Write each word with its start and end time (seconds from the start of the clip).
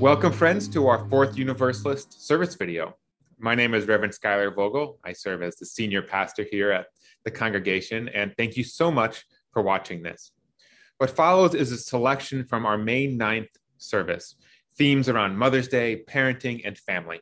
Welcome, 0.00 0.32
friends, 0.32 0.66
to 0.68 0.86
our 0.86 1.06
fourth 1.10 1.36
Universalist 1.36 2.26
service 2.26 2.54
video. 2.54 2.96
My 3.38 3.54
name 3.54 3.74
is 3.74 3.86
Reverend 3.86 4.14
Schuyler 4.14 4.50
Vogel. 4.50 4.98
I 5.04 5.12
serve 5.12 5.42
as 5.42 5.56
the 5.56 5.66
senior 5.66 6.00
pastor 6.00 6.46
here 6.50 6.70
at 6.70 6.86
the 7.26 7.30
congregation, 7.30 8.08
and 8.08 8.34
thank 8.38 8.56
you 8.56 8.64
so 8.64 8.90
much 8.90 9.26
for 9.52 9.60
watching 9.60 10.02
this. 10.02 10.32
What 10.96 11.10
follows 11.10 11.54
is 11.54 11.70
a 11.70 11.76
selection 11.76 12.46
from 12.46 12.64
our 12.64 12.78
May 12.78 13.14
9th 13.14 13.50
service, 13.76 14.36
themes 14.78 15.10
around 15.10 15.36
Mother's 15.36 15.68
Day, 15.68 16.02
parenting, 16.08 16.62
and 16.64 16.78
family. 16.78 17.20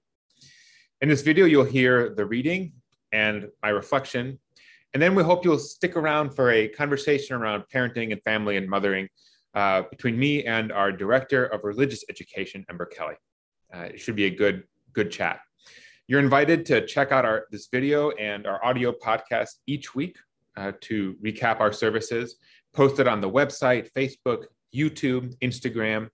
In 1.00 1.08
this 1.08 1.22
video, 1.22 1.46
you'll 1.46 1.64
hear 1.64 2.14
the 2.14 2.26
reading 2.26 2.74
and 3.10 3.48
my 3.60 3.70
reflection, 3.70 4.38
and 4.94 5.02
then 5.02 5.16
we 5.16 5.24
hope 5.24 5.44
you'll 5.44 5.58
stick 5.58 5.96
around 5.96 6.30
for 6.30 6.52
a 6.52 6.68
conversation 6.68 7.34
around 7.34 7.64
parenting 7.74 8.12
and 8.12 8.22
family 8.22 8.56
and 8.56 8.70
mothering 8.70 9.08
uh, 9.58 9.82
between 9.90 10.16
me 10.16 10.44
and 10.44 10.70
our 10.70 10.92
director 10.92 11.46
of 11.46 11.64
religious 11.64 12.04
education, 12.08 12.64
Ember 12.70 12.86
Kelly. 12.86 13.16
Uh, 13.74 13.86
it 13.92 13.98
should 13.98 14.14
be 14.14 14.26
a 14.26 14.30
good, 14.30 14.62
good 14.92 15.10
chat. 15.10 15.40
You're 16.06 16.20
invited 16.20 16.64
to 16.66 16.86
check 16.86 17.10
out 17.10 17.24
our 17.24 17.46
this 17.50 17.66
video 17.66 18.10
and 18.12 18.46
our 18.46 18.64
audio 18.64 18.92
podcast 18.92 19.54
each 19.66 19.96
week 19.96 20.16
uh, 20.56 20.72
to 20.82 21.16
recap 21.24 21.58
our 21.58 21.72
services, 21.72 22.36
posted 22.72 23.08
on 23.08 23.20
the 23.20 23.28
website, 23.28 23.90
Facebook, 23.96 24.44
YouTube, 24.72 25.36
Instagram, 25.38 26.08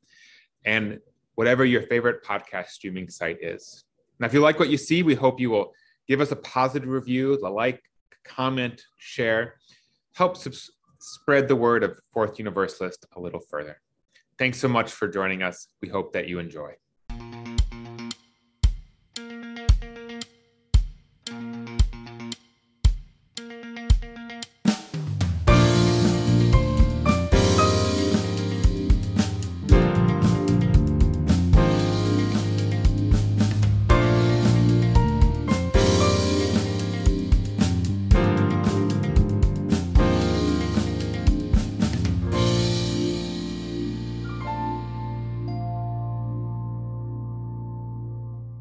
and 0.64 0.98
whatever 1.34 1.66
your 1.66 1.82
favorite 1.82 2.24
podcast 2.24 2.68
streaming 2.68 3.10
site 3.10 3.38
is. 3.42 3.84
Now, 4.20 4.26
if 4.26 4.32
you 4.32 4.40
like 4.40 4.58
what 4.58 4.70
you 4.70 4.78
see, 4.78 5.02
we 5.02 5.14
hope 5.14 5.38
you 5.38 5.50
will 5.50 5.72
give 6.08 6.22
us 6.22 6.32
a 6.32 6.36
positive 6.36 6.88
review, 6.88 7.38
a 7.44 7.50
like, 7.50 7.82
comment, 8.24 8.82
share, 8.96 9.56
help 10.14 10.38
subs- 10.38 10.70
spread 11.04 11.48
the 11.48 11.56
word 11.56 11.84
of 11.84 11.98
Fourth 12.12 12.38
Universalist 12.38 13.06
a 13.14 13.20
little 13.20 13.40
further. 13.40 13.80
Thanks 14.38 14.58
so 14.58 14.68
much 14.68 14.90
for 14.90 15.06
joining 15.06 15.42
us. 15.42 15.68
We 15.82 15.88
hope 15.88 16.14
that 16.14 16.28
you 16.28 16.38
enjoy. 16.38 16.74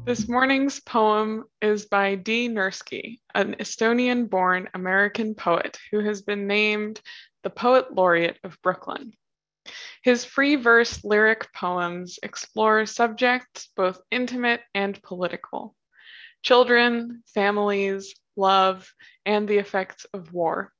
This 0.04 0.28
morning's 0.28 0.80
poem 0.80 1.44
is 1.62 1.86
by 1.86 2.14
D. 2.16 2.46
Nurkse, 2.50 3.20
an 3.34 3.54
Estonian 3.54 4.28
born 4.28 4.68
American 4.74 5.34
poet 5.34 5.78
who 5.90 6.00
has 6.00 6.20
been 6.20 6.46
named 6.46 7.00
the 7.42 7.48
Poet 7.48 7.94
Laureate 7.94 8.38
of 8.44 8.60
Brooklyn. 8.60 9.14
His 10.02 10.26
free 10.26 10.56
verse 10.56 11.02
lyric 11.04 11.50
poems 11.54 12.18
explore 12.22 12.84
subjects 12.84 13.70
both 13.74 13.98
intimate 14.10 14.60
and 14.74 15.02
political 15.02 15.74
children, 16.42 17.22
families, 17.32 18.14
love, 18.36 18.92
and 19.24 19.48
the 19.48 19.56
effects 19.56 20.04
of 20.12 20.34
war. 20.34 20.70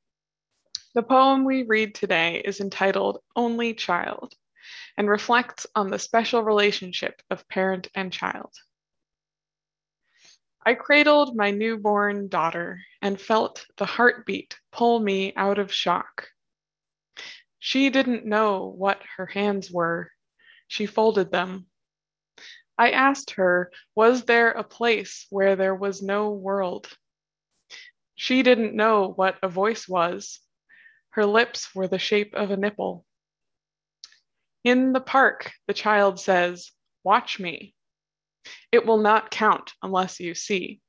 The 0.95 1.03
poem 1.03 1.47
we 1.47 1.63
read 1.63 1.95
today 1.95 2.43
is 2.45 2.61
entitled 2.61 3.21
Only 3.35 3.73
Child 3.73 4.35
and 4.99 5.09
reflects 5.09 5.67
on 5.75 5.89
the 5.89 5.99
special 5.99 6.43
relationship 6.43 7.23
of 7.31 7.49
parent 7.49 7.89
and 7.95 8.13
child. 8.13 8.53
I 10.67 10.73
cradled 10.75 11.37
my 11.37 11.51
newborn 11.51 12.29
daughter 12.29 12.81
and 13.03 13.21
felt 13.21 13.67
the 13.77 13.85
heartbeat 13.85 14.59
pull 14.73 14.99
me 14.99 15.35
out 15.37 15.59
of 15.59 15.73
shock. 15.73 16.31
She 17.59 17.91
didn't 17.91 18.25
know 18.25 18.67
what 18.67 19.03
her 19.17 19.27
hands 19.27 19.71
were. 19.71 20.11
She 20.67 20.87
folded 20.87 21.31
them. 21.31 21.67
I 22.79 22.93
asked 22.93 23.33
her, 23.33 23.71
was 23.95 24.25
there 24.25 24.53
a 24.53 24.65
place 24.65 25.27
where 25.29 25.55
there 25.55 25.75
was 25.75 26.03
no 26.03 26.31
world? 26.31 26.89
She 28.15 28.43
didn't 28.43 28.75
know 28.75 29.09
what 29.09 29.39
a 29.43 29.49
voice 29.49 29.87
was. 29.87 30.41
Her 31.11 31.27
lips 31.27 31.75
were 31.75 31.89
the 31.89 31.99
shape 31.99 32.35
of 32.35 32.51
a 32.51 32.57
nipple. 32.57 33.05
In 34.65 34.95
the 34.95 35.01
park, 35.01 35.53
the 35.67 35.75
child 35.75 36.19
says, 36.19 36.73
Watch 37.03 37.39
me. 37.39 37.75
It 38.71 38.87
will 38.87 38.99
not 38.99 39.31
count 39.31 39.73
unless 39.83 40.21
you 40.21 40.35
see. 40.35 40.81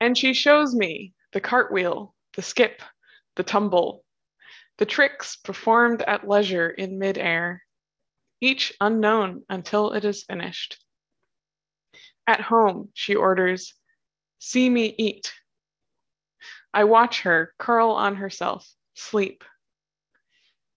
And 0.00 0.16
she 0.16 0.34
shows 0.34 0.74
me 0.74 1.14
the 1.32 1.40
cartwheel, 1.40 2.14
the 2.34 2.42
skip, 2.42 2.82
the 3.36 3.42
tumble, 3.42 4.04
the 4.78 4.86
tricks 4.86 5.36
performed 5.36 6.02
at 6.02 6.26
leisure 6.26 6.68
in 6.68 6.98
midair, 6.98 7.62
each 8.40 8.72
unknown 8.80 9.44
until 9.48 9.92
it 9.92 10.04
is 10.04 10.24
finished. 10.24 10.84
At 12.26 12.40
home, 12.40 12.90
she 12.94 13.14
orders, 13.14 13.74
See 14.38 14.68
me 14.68 14.94
eat. 14.98 15.32
I 16.72 16.84
watch 16.84 17.22
her 17.22 17.54
curl 17.58 17.92
on 17.92 18.16
herself, 18.16 18.68
sleep. 18.94 19.44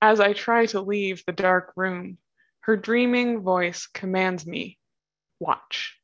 As 0.02 0.20
I 0.20 0.34
try 0.34 0.68
to 0.68 0.82
leave 0.82 1.24
the 1.26 1.34
dark 1.34 1.74
room, 1.76 2.20
her 2.62 2.78
dreaming 2.78 3.42
voice 3.42 3.88
commands 3.88 4.46
me 4.46 4.78
watch. 5.40 5.98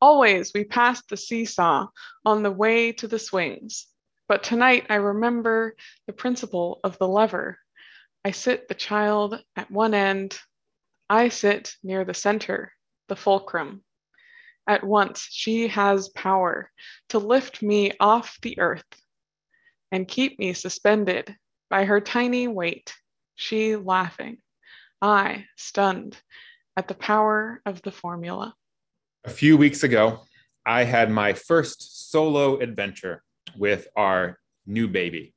Always 0.00 0.52
we 0.54 0.64
passed 0.64 1.08
the 1.08 1.16
seesaw 1.16 1.86
on 2.24 2.42
the 2.42 2.50
way 2.50 2.92
to 2.92 3.08
the 3.08 3.18
swings, 3.18 3.86
but 4.28 4.42
tonight 4.42 4.86
I 4.90 4.96
remember 4.96 5.76
the 6.06 6.12
principle 6.12 6.80
of 6.84 6.98
the 6.98 7.08
lever. 7.08 7.58
I 8.24 8.30
sit 8.32 8.68
the 8.68 8.74
child 8.74 9.42
at 9.56 9.70
one 9.70 9.94
end, 9.94 10.38
I 11.08 11.28
sit 11.28 11.74
near 11.82 12.04
the 12.04 12.14
center, 12.14 12.72
the 13.08 13.16
fulcrum. 13.16 13.82
At 14.66 14.84
once 14.84 15.26
she 15.30 15.68
has 15.68 16.08
power 16.10 16.70
to 17.10 17.18
lift 17.18 17.62
me 17.62 17.92
off 18.00 18.38
the 18.40 18.58
earth 18.58 18.84
and 19.92 20.08
keep 20.08 20.38
me 20.38 20.54
suspended 20.54 21.36
by 21.68 21.84
her 21.84 22.00
tiny 22.00 22.48
weight, 22.48 22.94
she 23.34 23.76
laughing, 23.76 24.38
I 25.02 25.46
stunned 25.56 26.16
at 26.76 26.88
the 26.88 26.94
power 26.94 27.60
of 27.66 27.82
the 27.82 27.92
formula. 27.92 28.54
A 29.24 29.30
few 29.30 29.56
weeks 29.56 29.82
ago, 29.82 30.20
I 30.66 30.84
had 30.84 31.10
my 31.10 31.32
first 31.32 32.10
solo 32.10 32.58
adventure 32.58 33.22
with 33.56 33.88
our 33.96 34.38
new 34.66 34.88
baby. 34.88 35.34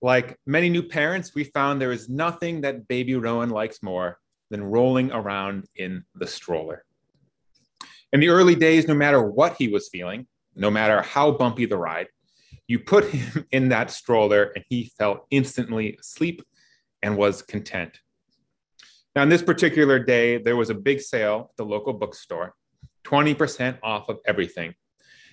Like 0.00 0.38
many 0.46 0.68
new 0.68 0.82
parents, 0.82 1.34
we 1.34 1.44
found 1.44 1.80
there 1.80 1.92
is 1.92 2.08
nothing 2.08 2.60
that 2.62 2.88
baby 2.88 3.14
Rowan 3.16 3.50
likes 3.50 3.82
more 3.82 4.18
than 4.50 4.62
rolling 4.62 5.10
around 5.10 5.66
in 5.76 6.04
the 6.14 6.26
stroller. 6.26 6.84
In 8.12 8.20
the 8.20 8.28
early 8.28 8.54
days, 8.54 8.88
no 8.88 8.94
matter 8.94 9.22
what 9.22 9.56
he 9.56 9.68
was 9.68 9.88
feeling, 9.88 10.26
no 10.54 10.70
matter 10.70 11.02
how 11.02 11.32
bumpy 11.32 11.66
the 11.66 11.76
ride, 11.76 12.08
you 12.66 12.78
put 12.78 13.10
him 13.10 13.46
in 13.52 13.68
that 13.70 13.90
stroller 13.90 14.52
and 14.54 14.64
he 14.68 14.92
fell 14.98 15.26
instantly 15.30 15.96
asleep 16.00 16.42
and 17.02 17.16
was 17.16 17.42
content. 17.42 17.98
Now, 19.18 19.22
on 19.22 19.30
this 19.30 19.42
particular 19.42 19.98
day, 19.98 20.38
there 20.38 20.54
was 20.54 20.70
a 20.70 20.74
big 20.74 21.00
sale 21.00 21.48
at 21.50 21.56
the 21.56 21.64
local 21.64 21.92
bookstore, 21.92 22.54
20% 23.02 23.78
off 23.82 24.08
of 24.08 24.20
everything. 24.24 24.74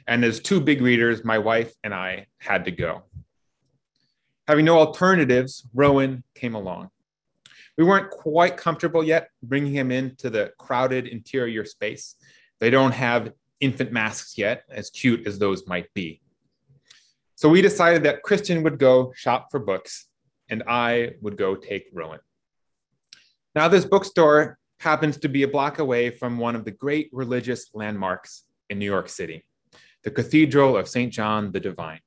And 0.07 0.25
as 0.25 0.39
two 0.39 0.59
big 0.59 0.81
readers, 0.81 1.23
my 1.23 1.37
wife 1.37 1.71
and 1.83 1.93
I 1.93 2.25
had 2.39 2.65
to 2.65 2.71
go. 2.71 3.03
Having 4.47 4.65
no 4.65 4.79
alternatives, 4.79 5.67
Rowan 5.71 6.23
came 6.33 6.55
along. 6.55 6.89
We 7.77 7.83
weren't 7.83 8.09
quite 8.09 8.57
comfortable 8.57 9.03
yet 9.03 9.29
bringing 9.43 9.73
him 9.73 9.91
into 9.91 10.31
the 10.31 10.51
crowded 10.57 11.05
interior 11.05 11.63
space. 11.63 12.15
They 12.59 12.71
don't 12.71 12.93
have 12.93 13.33
infant 13.59 13.91
masks 13.91 14.35
yet, 14.35 14.63
as 14.67 14.89
cute 14.89 15.27
as 15.27 15.37
those 15.37 15.67
might 15.67 15.93
be. 15.93 16.23
So 17.35 17.49
we 17.49 17.61
decided 17.61 18.01
that 18.05 18.23
Kristen 18.23 18.63
would 18.63 18.79
go 18.79 19.13
shop 19.15 19.49
for 19.51 19.59
books 19.59 20.07
and 20.49 20.63
I 20.67 21.11
would 21.21 21.37
go 21.37 21.53
take 21.53 21.91
Rowan. 21.93 22.21
Now, 23.55 23.69
this 23.69 23.85
bookstore 23.85 24.57
happens 24.81 25.17
to 25.19 25.29
be 25.29 25.43
a 25.43 25.47
block 25.47 25.79
away 25.79 26.09
from 26.09 26.37
one 26.37 26.57
of 26.57 26.65
the 26.65 26.71
great 26.71 27.09
religious 27.13 27.69
landmarks 27.73 28.43
in 28.69 28.77
New 28.79 28.85
York 28.85 29.07
City, 29.07 29.45
the 30.03 30.11
Cathedral 30.11 30.75
of 30.75 30.89
St. 30.89 31.11
John 31.11 31.53
the 31.53 31.61
Divine. 31.61 32.01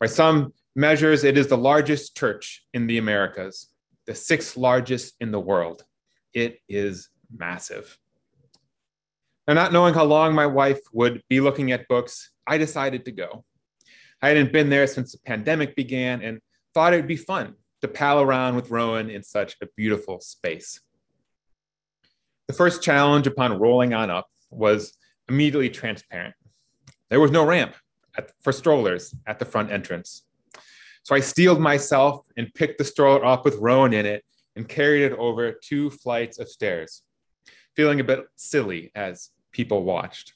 By 0.00 0.06
some 0.06 0.54
measures, 0.74 1.22
it 1.22 1.36
is 1.36 1.48
the 1.48 1.58
largest 1.58 2.16
church 2.16 2.64
in 2.72 2.86
the 2.86 2.96
Americas, 2.96 3.68
the 4.06 4.14
sixth 4.14 4.56
largest 4.56 5.14
in 5.20 5.30
the 5.30 5.40
world. 5.40 5.84
It 6.32 6.60
is 6.66 7.10
massive. 7.30 7.98
Now, 9.46 9.52
not 9.52 9.72
knowing 9.72 9.92
how 9.92 10.04
long 10.04 10.34
my 10.34 10.46
wife 10.46 10.80
would 10.94 11.22
be 11.28 11.40
looking 11.40 11.72
at 11.72 11.88
books, 11.88 12.30
I 12.46 12.56
decided 12.56 13.04
to 13.04 13.12
go. 13.12 13.44
I 14.22 14.28
hadn't 14.28 14.52
been 14.52 14.70
there 14.70 14.86
since 14.86 15.12
the 15.12 15.18
pandemic 15.18 15.76
began 15.76 16.22
and 16.22 16.40
thought 16.72 16.94
it 16.94 16.96
would 16.96 17.06
be 17.06 17.16
fun 17.16 17.54
to 17.84 17.88
pal 17.88 18.22
around 18.22 18.56
with 18.56 18.70
Rowan 18.70 19.10
in 19.10 19.22
such 19.22 19.56
a 19.60 19.66
beautiful 19.76 20.18
space. 20.18 20.80
The 22.48 22.54
first 22.54 22.82
challenge 22.82 23.26
upon 23.26 23.58
rolling 23.58 23.92
on 23.92 24.08
up 24.10 24.26
was 24.50 24.94
immediately 25.28 25.68
transparent. 25.68 26.34
There 27.10 27.20
was 27.20 27.30
no 27.30 27.44
ramp 27.44 27.74
at, 28.16 28.30
for 28.42 28.52
strollers 28.52 29.14
at 29.26 29.38
the 29.38 29.44
front 29.44 29.70
entrance. 29.70 30.24
So 31.02 31.14
I 31.14 31.20
steeled 31.20 31.60
myself 31.60 32.24
and 32.38 32.54
picked 32.54 32.78
the 32.78 32.84
stroller 32.84 33.22
up 33.22 33.44
with 33.44 33.56
Rowan 33.56 33.92
in 33.92 34.06
it 34.06 34.24
and 34.56 34.66
carried 34.66 35.04
it 35.04 35.18
over 35.18 35.52
two 35.52 35.90
flights 35.90 36.38
of 36.38 36.48
stairs, 36.48 37.02
feeling 37.76 38.00
a 38.00 38.04
bit 38.04 38.24
silly 38.36 38.92
as 38.94 39.28
people 39.52 39.84
watched. 39.84 40.32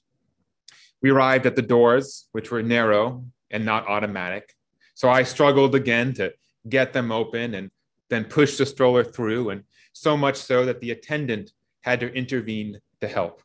We 1.00 1.08
arrived 1.08 1.46
at 1.46 1.56
the 1.56 1.62
doors, 1.62 2.28
which 2.32 2.50
were 2.50 2.62
narrow 2.62 3.24
and 3.50 3.64
not 3.64 3.88
automatic. 3.88 4.52
So 4.94 5.08
I 5.08 5.22
struggled 5.22 5.74
again 5.74 6.12
to 6.14 6.34
get 6.68 6.92
them 6.92 7.12
open 7.12 7.54
and 7.54 7.70
then 8.10 8.24
push 8.24 8.56
the 8.56 8.66
stroller 8.66 9.04
through, 9.04 9.50
and 9.50 9.64
so 9.92 10.16
much 10.16 10.36
so 10.36 10.64
that 10.64 10.80
the 10.80 10.90
attendant 10.90 11.52
had 11.82 12.00
to 12.00 12.12
intervene 12.12 12.80
to 13.00 13.08
help. 13.08 13.42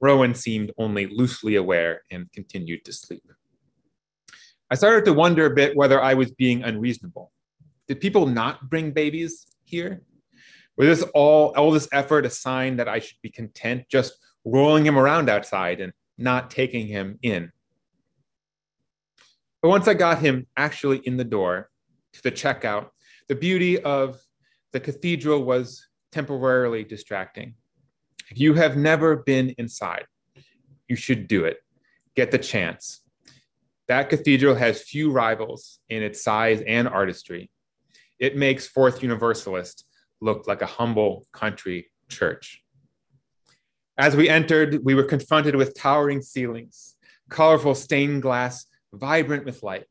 Rowan 0.00 0.34
seemed 0.34 0.70
only 0.78 1.06
loosely 1.06 1.56
aware 1.56 2.02
and 2.10 2.30
continued 2.32 2.84
to 2.84 2.92
sleep. 2.92 3.22
I 4.70 4.74
started 4.74 5.04
to 5.06 5.12
wonder 5.12 5.46
a 5.46 5.54
bit 5.54 5.76
whether 5.76 6.02
I 6.02 6.14
was 6.14 6.30
being 6.32 6.62
unreasonable. 6.62 7.32
Did 7.88 8.00
people 8.00 8.26
not 8.26 8.70
bring 8.70 8.92
babies 8.92 9.46
here? 9.64 10.02
Was 10.76 10.88
this 10.88 11.10
all, 11.14 11.54
all 11.56 11.70
this 11.70 11.88
effort 11.92 12.26
a 12.26 12.30
sign 12.30 12.76
that 12.76 12.88
I 12.88 12.98
should 12.98 13.20
be 13.22 13.30
content 13.30 13.84
just 13.88 14.14
rolling 14.44 14.84
him 14.84 14.98
around 14.98 15.28
outside 15.28 15.80
and 15.80 15.92
not 16.18 16.50
taking 16.50 16.86
him 16.86 17.18
in? 17.22 17.52
But 19.62 19.68
once 19.68 19.86
I 19.86 19.94
got 19.94 20.18
him 20.18 20.46
actually 20.56 20.98
in 20.98 21.16
the 21.16 21.24
door 21.24 21.70
to 22.14 22.22
the 22.22 22.32
checkout, 22.32 22.88
the 23.28 23.34
beauty 23.34 23.80
of 23.80 24.20
the 24.72 24.80
cathedral 24.80 25.44
was 25.44 25.86
temporarily 26.12 26.84
distracting. 26.84 27.54
If 28.30 28.38
you 28.38 28.54
have 28.54 28.76
never 28.76 29.16
been 29.16 29.54
inside, 29.58 30.06
you 30.88 30.96
should 30.96 31.28
do 31.28 31.44
it. 31.44 31.58
Get 32.16 32.30
the 32.30 32.38
chance. 32.38 33.00
That 33.88 34.08
cathedral 34.08 34.54
has 34.54 34.82
few 34.82 35.10
rivals 35.10 35.80
in 35.88 36.02
its 36.02 36.22
size 36.22 36.62
and 36.66 36.88
artistry. 36.88 37.50
It 38.18 38.36
makes 38.36 38.66
Fourth 38.66 39.02
Universalist 39.02 39.84
look 40.20 40.46
like 40.46 40.62
a 40.62 40.66
humble 40.66 41.26
country 41.32 41.90
church. 42.08 42.62
As 43.98 44.16
we 44.16 44.28
entered, 44.28 44.84
we 44.84 44.94
were 44.94 45.04
confronted 45.04 45.54
with 45.54 45.74
towering 45.76 46.22
ceilings, 46.22 46.96
colorful 47.28 47.74
stained 47.74 48.22
glass, 48.22 48.66
vibrant 48.92 49.44
with 49.44 49.62
light, 49.62 49.84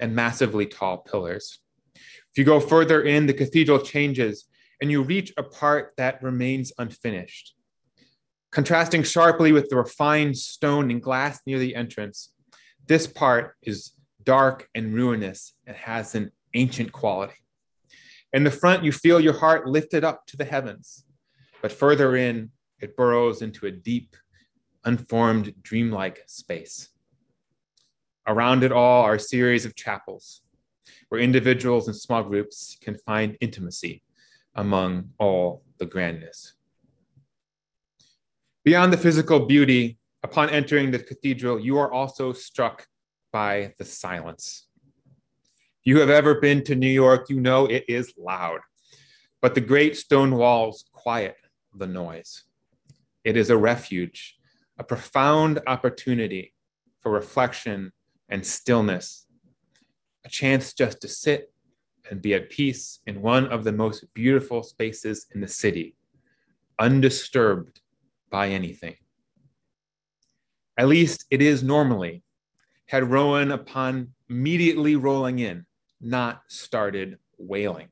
and 0.00 0.14
massively 0.14 0.66
tall 0.66 0.98
pillars. 0.98 1.58
If 1.94 2.38
you 2.38 2.44
go 2.44 2.60
further 2.60 3.02
in, 3.02 3.26
the 3.26 3.32
cathedral 3.32 3.78
changes 3.78 4.46
and 4.80 4.90
you 4.90 5.02
reach 5.02 5.32
a 5.36 5.42
part 5.42 5.92
that 5.96 6.22
remains 6.22 6.72
unfinished. 6.78 7.54
Contrasting 8.52 9.02
sharply 9.02 9.52
with 9.52 9.68
the 9.68 9.76
refined 9.76 10.36
stone 10.36 10.90
and 10.90 11.02
glass 11.02 11.40
near 11.46 11.58
the 11.58 11.74
entrance, 11.74 12.32
this 12.86 13.06
part 13.06 13.54
is 13.62 13.92
dark 14.22 14.68
and 14.74 14.94
ruinous 14.94 15.54
and 15.66 15.76
has 15.76 16.14
an 16.14 16.30
ancient 16.54 16.92
quality. 16.92 17.34
In 18.32 18.44
the 18.44 18.50
front, 18.50 18.84
you 18.84 18.92
feel 18.92 19.20
your 19.20 19.38
heart 19.38 19.66
lifted 19.66 20.04
up 20.04 20.26
to 20.26 20.36
the 20.36 20.44
heavens, 20.44 21.04
but 21.62 21.72
further 21.72 22.16
in, 22.16 22.50
it 22.80 22.96
burrows 22.96 23.40
into 23.40 23.66
a 23.66 23.70
deep, 23.70 24.16
unformed, 24.84 25.54
dreamlike 25.62 26.22
space. 26.26 26.90
Around 28.26 28.64
it 28.64 28.72
all 28.72 29.02
are 29.04 29.14
a 29.14 29.20
series 29.20 29.64
of 29.64 29.76
chapels 29.76 30.42
where 31.08 31.20
individuals 31.20 31.86
and 31.86 31.96
small 31.96 32.24
groups 32.24 32.76
can 32.80 32.98
find 32.98 33.36
intimacy 33.40 34.02
among 34.54 35.10
all 35.18 35.62
the 35.78 35.86
grandness. 35.86 36.54
Beyond 38.64 38.92
the 38.92 38.98
physical 38.98 39.46
beauty, 39.46 39.98
upon 40.24 40.50
entering 40.50 40.90
the 40.90 40.98
cathedral, 40.98 41.60
you 41.60 41.78
are 41.78 41.92
also 41.92 42.32
struck 42.32 42.88
by 43.32 43.74
the 43.78 43.84
silence. 43.84 44.66
If 45.80 45.84
you 45.84 46.00
have 46.00 46.10
ever 46.10 46.40
been 46.40 46.64
to 46.64 46.74
New 46.74 46.88
York, 46.88 47.30
you 47.30 47.38
know 47.38 47.66
it 47.66 47.84
is 47.86 48.12
loud, 48.18 48.60
but 49.40 49.54
the 49.54 49.60
great 49.60 49.96
stone 49.96 50.34
walls 50.34 50.84
quiet 50.92 51.36
the 51.76 51.86
noise. 51.86 52.42
It 53.22 53.36
is 53.36 53.50
a 53.50 53.56
refuge, 53.56 54.36
a 54.78 54.84
profound 54.84 55.60
opportunity 55.68 56.54
for 57.02 57.12
reflection 57.12 57.92
and 58.28 58.44
stillness, 58.44 59.26
a 60.24 60.28
chance 60.28 60.72
just 60.72 61.00
to 61.00 61.08
sit 61.08 61.52
and 62.10 62.22
be 62.22 62.34
at 62.34 62.50
peace 62.50 63.00
in 63.06 63.22
one 63.22 63.46
of 63.46 63.64
the 63.64 63.72
most 63.72 64.04
beautiful 64.14 64.62
spaces 64.62 65.26
in 65.34 65.40
the 65.40 65.48
city, 65.48 65.96
undisturbed 66.78 67.80
by 68.30 68.48
anything. 68.48 68.94
At 70.76 70.88
least 70.88 71.24
it 71.30 71.40
is 71.40 71.62
normally, 71.62 72.22
had 72.86 73.10
Rowan, 73.10 73.50
upon 73.50 74.12
immediately 74.28 74.96
rolling 74.96 75.38
in, 75.38 75.64
not 76.00 76.42
started 76.48 77.18
wailing. 77.38 77.88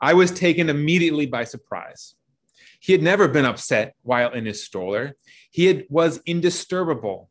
I 0.00 0.14
was 0.14 0.30
taken 0.30 0.68
immediately 0.68 1.26
by 1.26 1.44
surprise. 1.44 2.14
He 2.80 2.92
had 2.92 3.02
never 3.02 3.28
been 3.28 3.46
upset 3.46 3.94
while 4.02 4.32
in 4.32 4.44
his 4.44 4.62
stroller. 4.62 5.16
He 5.50 5.66
had, 5.66 5.86
was 5.88 6.18
indisturbable. 6.26 7.28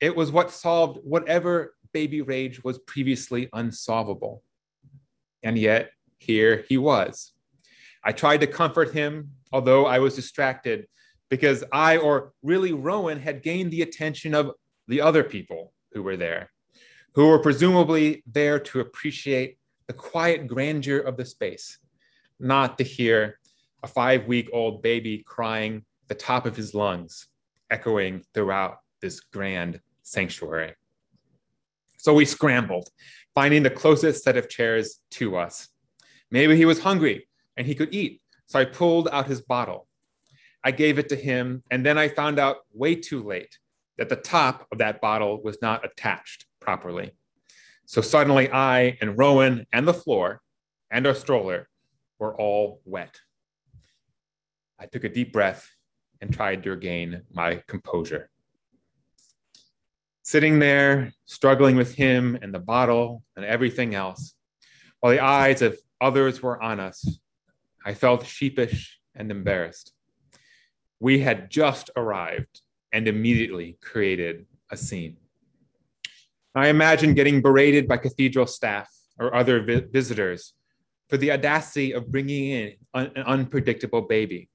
It 0.00 0.14
was 0.14 0.30
what 0.30 0.50
solved 0.50 1.00
whatever 1.02 1.74
baby 1.92 2.22
rage 2.22 2.62
was 2.62 2.78
previously 2.78 3.48
unsolvable. 3.52 4.42
And 5.42 5.58
yet, 5.58 5.90
here 6.18 6.64
he 6.68 6.78
was. 6.78 7.32
I 8.04 8.12
tried 8.12 8.40
to 8.40 8.46
comfort 8.46 8.92
him, 8.92 9.32
although 9.52 9.86
I 9.86 9.98
was 9.98 10.14
distracted 10.14 10.86
because 11.28 11.64
I, 11.72 11.96
or 11.96 12.32
really 12.42 12.72
Rowan, 12.72 13.20
had 13.20 13.42
gained 13.42 13.70
the 13.70 13.82
attention 13.82 14.34
of 14.34 14.52
the 14.86 15.00
other 15.00 15.22
people 15.22 15.72
who 15.92 16.02
were 16.02 16.16
there, 16.16 16.50
who 17.14 17.28
were 17.28 17.38
presumably 17.38 18.22
there 18.26 18.58
to 18.60 18.80
appreciate 18.80 19.58
the 19.86 19.92
quiet 19.92 20.46
grandeur 20.46 20.98
of 20.98 21.16
the 21.16 21.24
space, 21.24 21.78
not 22.38 22.78
to 22.78 22.84
hear 22.84 23.38
a 23.82 23.86
five 23.86 24.26
week 24.26 24.48
old 24.52 24.82
baby 24.82 25.22
crying 25.26 25.84
the 26.08 26.14
top 26.14 26.46
of 26.46 26.56
his 26.56 26.74
lungs, 26.74 27.28
echoing 27.70 28.24
throughout 28.32 28.78
this 29.00 29.20
grand 29.20 29.80
sanctuary. 30.10 30.74
So 31.98 32.14
we 32.14 32.24
scrambled, 32.24 32.88
finding 33.34 33.62
the 33.62 33.70
closest 33.70 34.24
set 34.24 34.36
of 34.36 34.48
chairs 34.48 35.00
to 35.12 35.36
us. 35.36 35.68
Maybe 36.30 36.56
he 36.56 36.64
was 36.64 36.80
hungry 36.80 37.28
and 37.56 37.66
he 37.66 37.74
could 37.74 37.94
eat, 37.94 38.20
so 38.46 38.58
I 38.58 38.64
pulled 38.64 39.08
out 39.08 39.26
his 39.26 39.40
bottle 39.40 39.88
I 40.64 40.70
gave 40.70 40.98
it 40.98 41.08
to 41.10 41.16
him, 41.16 41.62
and 41.70 41.84
then 41.86 41.98
I 41.98 42.08
found 42.08 42.38
out 42.38 42.58
way 42.72 42.94
too 42.94 43.22
late 43.22 43.58
that 43.96 44.08
the 44.08 44.16
top 44.16 44.66
of 44.72 44.78
that 44.78 45.00
bottle 45.00 45.40
was 45.42 45.58
not 45.62 45.84
attached 45.84 46.46
properly. 46.60 47.12
So 47.86 48.00
suddenly 48.00 48.50
I 48.50 48.98
and 49.00 49.16
Rowan 49.16 49.66
and 49.72 49.86
the 49.86 49.94
floor 49.94 50.42
and 50.90 51.06
our 51.06 51.14
stroller 51.14 51.68
were 52.18 52.38
all 52.38 52.80
wet. 52.84 53.20
I 54.78 54.86
took 54.86 55.04
a 55.04 55.08
deep 55.08 55.32
breath 55.32 55.68
and 56.20 56.32
tried 56.32 56.64
to 56.64 56.70
regain 56.70 57.22
my 57.32 57.62
composure. 57.66 58.28
Sitting 60.28 60.58
there, 60.58 61.12
struggling 61.24 61.76
with 61.76 61.94
him 61.94 62.38
and 62.42 62.52
the 62.52 62.58
bottle 62.58 63.22
and 63.34 63.44
everything 63.46 63.94
else, 63.94 64.34
while 65.00 65.12
the 65.12 65.20
eyes 65.20 65.62
of 65.62 65.78
others 66.00 66.42
were 66.42 66.62
on 66.62 66.80
us, 66.80 67.18
I 67.84 67.94
felt 67.94 68.26
sheepish 68.26 68.98
and 69.14 69.30
embarrassed 69.30 69.94
we 71.00 71.20
had 71.20 71.50
just 71.50 71.90
arrived 71.96 72.60
and 72.92 73.06
immediately 73.06 73.78
created 73.80 74.46
a 74.70 74.76
scene. 74.76 75.16
I 76.54 76.68
imagine 76.68 77.14
getting 77.14 77.40
berated 77.40 77.86
by 77.86 77.98
cathedral 77.98 78.46
staff 78.46 78.88
or 79.18 79.34
other 79.34 79.62
vi- 79.62 79.86
visitors 79.90 80.54
for 81.08 81.16
the 81.16 81.32
audacity 81.32 81.92
of 81.92 82.10
bringing 82.10 82.50
in 82.50 82.72
an 82.94 83.22
unpredictable 83.24 84.02
baby. 84.02 84.48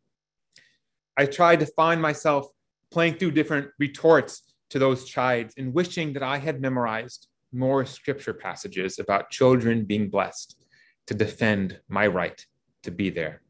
I 1.15 1.25
tried 1.25 1.61
to 1.61 1.65
find 1.65 2.01
myself 2.01 2.47
playing 2.91 3.15
through 3.15 3.31
different 3.31 3.69
retorts 3.79 4.52
to 4.73 4.79
those 4.79 5.05
chides 5.05 5.53
and 5.55 5.71
wishing 5.71 6.13
that 6.13 6.23
I 6.23 6.39
had 6.39 6.59
memorized 6.59 7.27
more 7.51 7.85
scripture 7.85 8.33
passages 8.33 8.97
about 8.97 9.29
children 9.29 9.85
being 9.85 10.09
blessed 10.09 10.57
to 11.05 11.13
defend 11.13 11.79
my 11.87 12.07
right 12.07 12.43
to 12.81 12.89
be 12.89 13.11
there. 13.11 13.43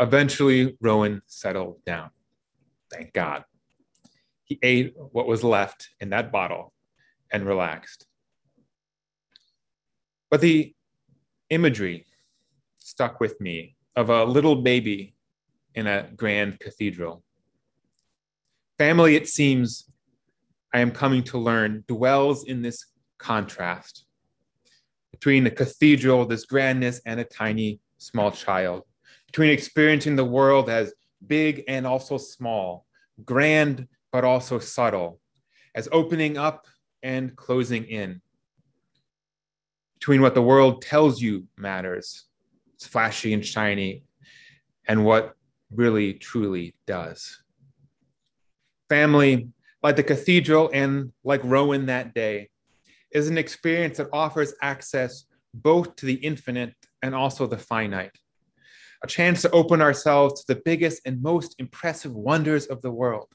Eventually, 0.00 0.76
Rowan 0.80 1.22
settled 1.28 1.76
down. 1.84 2.10
Thank 2.90 3.12
God. 3.12 3.44
He 4.42 4.58
ate 4.64 4.94
what 4.96 5.28
was 5.28 5.44
left 5.44 5.90
in 6.00 6.10
that 6.10 6.32
bottle 6.32 6.72
and 7.30 7.46
relaxed. 7.46 8.06
But 10.28 10.40
the 10.40 10.74
imagery 11.50 12.06
stuck 12.78 13.20
with 13.20 13.40
me 13.40 13.76
of 13.94 14.10
a 14.10 14.24
little 14.24 14.56
baby 14.56 15.14
in 15.76 15.86
a 15.86 16.10
grand 16.16 16.58
cathedral. 16.58 17.22
Family, 18.78 19.14
it 19.14 19.28
seems, 19.28 19.88
I 20.72 20.80
am 20.80 20.90
coming 20.90 21.22
to 21.24 21.38
learn, 21.38 21.84
dwells 21.86 22.44
in 22.44 22.62
this 22.62 22.86
contrast 23.18 24.06
between 25.12 25.44
the 25.44 25.50
cathedral, 25.50 26.26
this 26.26 26.44
grandness, 26.44 27.00
and 27.06 27.20
a 27.20 27.24
tiny 27.24 27.80
small 27.98 28.30
child 28.30 28.82
between 29.26 29.50
experiencing 29.50 30.16
the 30.16 30.24
world 30.24 30.68
as 30.68 30.92
big 31.26 31.64
and 31.66 31.86
also 31.86 32.18
small, 32.18 32.86
grand 33.24 33.88
but 34.12 34.24
also 34.24 34.58
subtle, 34.58 35.20
as 35.74 35.88
opening 35.90 36.36
up 36.36 36.66
and 37.02 37.34
closing 37.36 37.84
in, 37.84 38.20
between 39.98 40.20
what 40.20 40.34
the 40.34 40.42
world 40.42 40.82
tells 40.82 41.20
you 41.20 41.46
matters, 41.56 42.26
it's 42.74 42.86
flashy 42.86 43.32
and 43.32 43.44
shiny, 43.44 44.04
and 44.86 45.04
what 45.04 45.34
really 45.72 46.14
truly 46.14 46.74
does. 46.86 47.42
Family, 48.94 49.48
like 49.82 49.96
the 49.96 50.04
cathedral 50.04 50.70
and 50.72 51.10
like 51.24 51.40
Rowan 51.42 51.86
that 51.86 52.14
day, 52.14 52.48
is 53.10 53.28
an 53.28 53.36
experience 53.36 53.96
that 53.96 54.06
offers 54.12 54.54
access 54.62 55.24
both 55.52 55.96
to 55.96 56.06
the 56.06 56.14
infinite 56.14 56.74
and 57.02 57.12
also 57.12 57.48
the 57.48 57.58
finite. 57.58 58.16
A 59.02 59.08
chance 59.08 59.42
to 59.42 59.50
open 59.50 59.82
ourselves 59.82 60.44
to 60.44 60.54
the 60.54 60.62
biggest 60.64 61.02
and 61.04 61.20
most 61.20 61.56
impressive 61.58 62.14
wonders 62.14 62.66
of 62.66 62.82
the 62.82 62.92
world. 62.92 63.26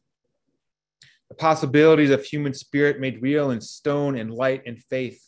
The 1.27 1.35
possibilities 1.35 2.09
of 2.09 2.23
human 2.23 2.53
spirit 2.53 3.01
made 3.01 3.21
real 3.21 3.51
in 3.51 3.59
stone 3.59 4.17
and 4.17 4.33
light 4.33 4.61
and 4.65 4.81
faith, 4.81 5.21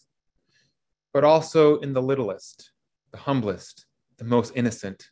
but 1.13 1.25
also 1.25 1.79
in 1.79 1.91
the 1.91 2.01
littlest, 2.01 2.71
the 3.11 3.17
humblest, 3.17 3.85
the 4.17 4.23
most 4.23 4.53
innocent, 4.55 5.09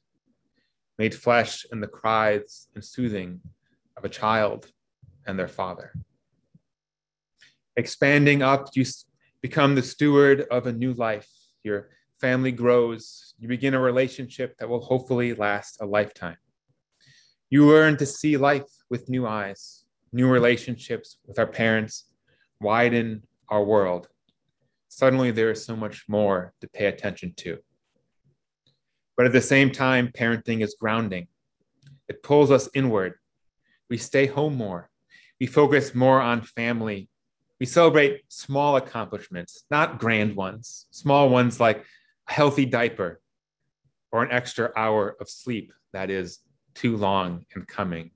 made 0.97 1.13
flesh 1.13 1.65
in 1.73 1.81
the 1.81 1.88
cries 1.88 2.69
and 2.73 2.81
soothing 2.81 3.41
of 3.97 4.05
a 4.05 4.09
child 4.09 4.71
and 5.29 5.38
their 5.38 5.48
father. 5.48 5.93
Expanding 7.77 8.41
up, 8.41 8.69
you 8.74 8.83
become 9.41 9.75
the 9.75 9.83
steward 9.83 10.41
of 10.51 10.67
a 10.67 10.74
new 10.74 10.93
life. 10.93 11.29
Your 11.63 11.89
family 12.19 12.51
grows. 12.51 13.36
You 13.38 13.48
begin 13.48 13.74
a 13.74 13.79
relationship 13.79 14.57
that 14.57 14.67
will 14.67 14.81
hopefully 14.81 15.33
last 15.33 15.77
a 15.79 15.86
lifetime. 15.86 16.38
You 17.50 17.67
learn 17.67 17.95
to 17.98 18.05
see 18.05 18.38
life 18.38 18.69
with 18.89 19.07
new 19.09 19.25
eyes. 19.25 19.86
New 20.12 20.27
relationships 20.27 21.17
with 21.25 21.38
our 21.39 21.48
parents 21.48 22.05
widen 22.59 23.24
our 23.48 23.63
world. 23.63 24.07
Suddenly, 24.89 25.31
there 25.31 25.51
is 25.51 25.63
so 25.63 25.75
much 25.75 26.05
more 26.09 26.53
to 26.62 26.67
pay 26.67 26.88
attention 26.88 27.33
to. 27.38 27.59
But 29.15 29.27
at 29.27 29.33
the 29.33 29.41
same 29.41 29.71
time, 29.71 30.12
parenting 30.12 30.63
is 30.63 30.75
grounding. 30.79 31.27
It 32.07 32.24
pulls 32.24 32.50
us 32.50 32.67
inward. 32.74 33.13
We 33.89 33.98
stay 33.98 34.25
home 34.25 34.55
more. 34.55 34.89
We 35.39 35.48
focus 35.48 35.96
more 35.96 36.19
on 36.22 36.41
family. 36.41 37.10
We 37.60 37.65
celebrate 37.65 38.24
small 38.27 38.75
accomplishments, 38.75 39.63
not 39.72 40.00
grand 40.00 40.36
ones, 40.36 40.88
small 40.91 41.29
ones 41.29 41.60
like 41.60 41.86
a 42.27 42.34
healthy 42.34 42.65
diaper 42.65 43.22
or 44.12 44.24
an 44.24 44.31
extra 44.31 44.72
hour 44.75 45.15
of 45.19 45.29
sleep 45.29 45.72
that 45.93 46.10
is 46.10 46.39
too 46.74 46.98
long 46.98 47.46
in 47.55 47.63
coming. 47.63 48.12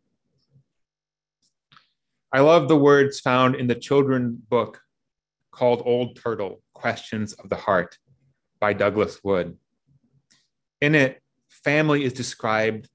I 2.31 2.39
love 2.39 2.67
the 2.67 2.77
words 2.77 3.19
found 3.19 3.55
in 3.55 3.67
the 3.67 3.75
children 3.75 4.41
book 4.49 4.81
called 5.51 5.83
Old 5.85 6.15
Turtle 6.15 6.61
Questions 6.73 7.33
of 7.33 7.49
the 7.49 7.55
Heart 7.55 7.97
by 8.59 8.73
Douglas 8.73 9.23
Wood. 9.23 9.57
In 10.81 10.95
it, 10.95 11.21
family 11.47 12.03
is 12.03 12.11
described 12.11 12.89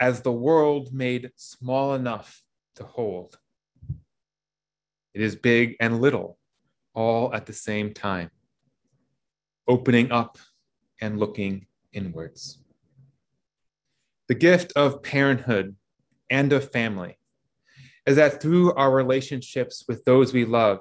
as 0.00 0.22
the 0.22 0.32
world 0.32 0.92
made 0.92 1.30
small 1.36 1.94
enough 1.94 2.42
to 2.76 2.84
hold. 2.84 3.36
It 5.14 5.20
is 5.20 5.36
big 5.36 5.76
and 5.80 6.00
little, 6.00 6.38
all 6.94 7.34
at 7.34 7.46
the 7.46 7.52
same 7.52 7.92
time, 7.92 8.30
opening 9.68 10.10
up 10.10 10.38
and 11.00 11.18
looking 11.18 11.66
inwards. 11.92 12.58
The 14.28 14.34
gift 14.34 14.72
of 14.76 15.02
parenthood 15.02 15.76
and 16.30 16.52
of 16.52 16.70
family 16.70 17.18
is 18.06 18.16
that 18.16 18.40
through 18.40 18.72
our 18.74 18.90
relationships 18.90 19.84
with 19.86 20.04
those 20.04 20.32
we 20.32 20.44
love, 20.44 20.80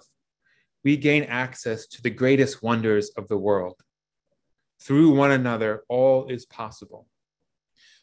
we 0.84 0.98
gain 0.98 1.24
access 1.24 1.86
to 1.88 2.02
the 2.02 2.10
greatest 2.10 2.64
wonders 2.64 3.10
of 3.18 3.28
the 3.28 3.38
world 3.38 3.82
through 4.82 5.12
one 5.12 5.32
another, 5.32 5.84
all 5.90 6.28
is 6.28 6.46
possible. 6.46 7.08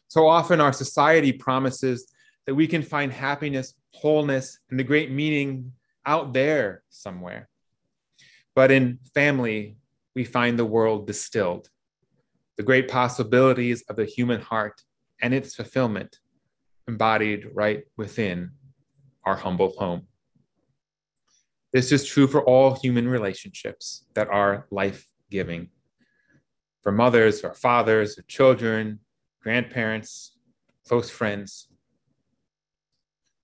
So 0.07 0.27
often, 0.27 0.61
our 0.61 0.73
society 0.73 1.33
promises 1.33 2.11
that 2.47 2.55
we 2.55 2.67
can 2.67 2.81
find 2.81 3.11
happiness, 3.11 3.73
wholeness, 3.93 4.59
and 4.69 4.79
the 4.79 4.83
great 4.83 5.11
meaning 5.11 5.73
out 6.09 6.33
there 6.33 6.81
somewhere. 6.89 7.47
But 8.55 8.71
in 8.71 8.97
family, 9.13 9.77
we 10.15 10.23
find 10.25 10.57
the 10.57 10.65
world 10.65 11.05
distilled, 11.05 11.69
the 12.57 12.63
great 12.63 12.87
possibilities 12.89 13.83
of 13.89 13.95
the 13.95 14.05
human 14.05 14.41
heart 14.41 14.81
and 15.21 15.35
its 15.35 15.53
fulfillment 15.53 16.17
embodied 16.87 17.41
right 17.53 17.83
within 17.95 18.51
our 19.23 19.35
humble 19.35 19.73
home. 19.77 20.07
This 21.71 21.91
is 21.91 22.03
true 22.03 22.25
for 22.25 22.41
all 22.43 22.73
human 22.73 23.07
relationships 23.07 24.03
that 24.15 24.29
are 24.29 24.65
life 24.71 25.05
giving 25.29 25.69
for 26.81 26.91
mothers 26.91 27.43
or 27.43 27.53
fathers 27.53 28.17
or 28.17 28.23
children, 28.23 28.99
grandparents, 29.43 30.35
close 30.87 31.11
friends. 31.11 31.67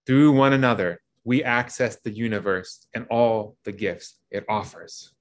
Through 0.07 0.31
one 0.31 0.53
another, 0.53 1.01
we 1.25 1.43
access 1.43 1.97
the 1.97 2.11
universe 2.11 2.87
and 2.93 3.05
all 3.09 3.57
the 3.65 3.73
gifts 3.73 4.17
it 4.31 4.45
offers. 4.47 5.13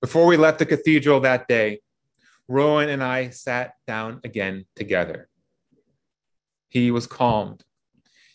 Before 0.00 0.26
we 0.26 0.36
left 0.36 0.60
the 0.60 0.66
cathedral 0.66 1.20
that 1.20 1.48
day, 1.48 1.80
Rowan 2.46 2.88
and 2.88 3.02
I 3.02 3.30
sat 3.30 3.74
down 3.86 4.20
again 4.22 4.66
together. 4.76 5.28
He 6.68 6.92
was 6.92 7.08
calmed. 7.08 7.64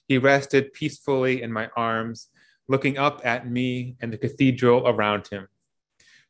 He 0.08 0.18
rested 0.18 0.74
peacefully 0.74 1.42
in 1.42 1.52
my 1.54 1.70
arms, 1.78 2.28
looking 2.68 2.98
up 2.98 3.22
at 3.24 3.50
me 3.50 3.96
and 4.02 4.12
the 4.12 4.18
cathedral 4.18 4.88
around 4.88 5.28
him 5.28 5.48